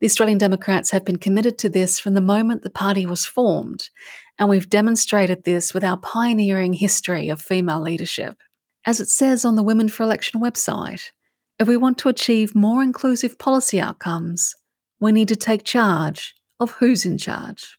The 0.00 0.06
Australian 0.06 0.38
Democrats 0.38 0.90
have 0.90 1.04
been 1.04 1.18
committed 1.18 1.58
to 1.58 1.68
this 1.68 1.98
from 1.98 2.14
the 2.14 2.20
moment 2.20 2.62
the 2.62 2.70
party 2.70 3.04
was 3.04 3.26
formed, 3.26 3.90
and 4.38 4.48
we've 4.48 4.70
demonstrated 4.70 5.44
this 5.44 5.74
with 5.74 5.84
our 5.84 5.96
pioneering 5.98 6.72
history 6.72 7.28
of 7.28 7.42
female 7.42 7.80
leadership. 7.80 8.36
As 8.84 9.00
it 9.00 9.08
says 9.08 9.44
on 9.44 9.56
the 9.56 9.62
Women 9.62 9.88
for 9.88 10.04
Election 10.04 10.40
website, 10.40 11.10
if 11.58 11.66
we 11.66 11.76
want 11.76 11.98
to 11.98 12.08
achieve 12.08 12.54
more 12.54 12.82
inclusive 12.82 13.38
policy 13.38 13.80
outcomes, 13.80 14.54
we 15.00 15.12
need 15.12 15.28
to 15.28 15.36
take 15.36 15.64
charge 15.64 16.34
of 16.60 16.70
who's 16.72 17.04
in 17.04 17.18
charge. 17.18 17.76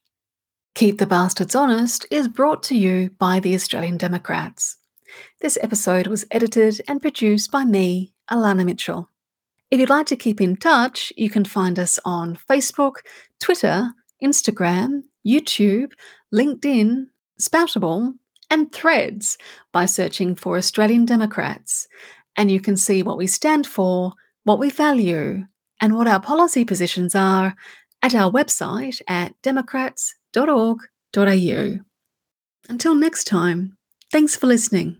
Keep 0.76 1.00
the 1.00 1.08
Bastards 1.08 1.56
Honest 1.56 2.06
is 2.12 2.28
brought 2.28 2.62
to 2.64 2.76
you 2.76 3.10
by 3.18 3.40
the 3.40 3.56
Australian 3.56 3.98
Democrats. 3.98 4.78
This 5.40 5.58
episode 5.62 6.08
was 6.08 6.26
edited 6.32 6.82
and 6.88 7.00
produced 7.00 7.52
by 7.52 7.64
me, 7.64 8.12
Elana 8.32 8.66
Mitchell. 8.66 9.12
If 9.70 9.80
you'd 9.80 9.90
like 9.90 10.08
to 10.08 10.16
keep 10.16 10.42
in 10.42 10.56
touch, 10.56 11.14
you 11.16 11.30
can 11.30 11.46
find 11.46 11.78
us 11.78 12.00
on 12.04 12.40
Facebook, 12.50 12.96
Twitter, 13.40 13.92
Instagram, 14.24 15.04
YouTube, 15.26 15.92
LinkedIn, 16.34 17.06
Spoutible, 17.40 18.16
and 18.50 18.72
threads 18.72 19.38
by 19.72 19.86
searching 19.86 20.36
for 20.36 20.58
Australian 20.58 21.06
Democrats. 21.06 21.88
And 22.36 22.50
you 22.50 22.60
can 22.60 22.76
see 22.76 23.04
what 23.04 23.20
we 23.20 23.28
stand 23.28 23.68
for, 23.68 24.14
what 24.44 24.58
we 24.58 24.72
value, 24.72 25.46
and 25.80 25.96
what 25.96 26.08
our 26.08 26.20
policy 26.20 26.66
positions 26.66 27.14
are 27.14 27.56
at 28.02 28.16
our 28.16 28.32
website 28.32 29.04
at 29.08 29.40
democrats.org.au. 29.44 31.80
Until 32.70 32.96
next 32.96 33.24
time, 33.26 33.78
thanks 34.12 34.36
for 34.36 34.48
listening. 34.48 34.98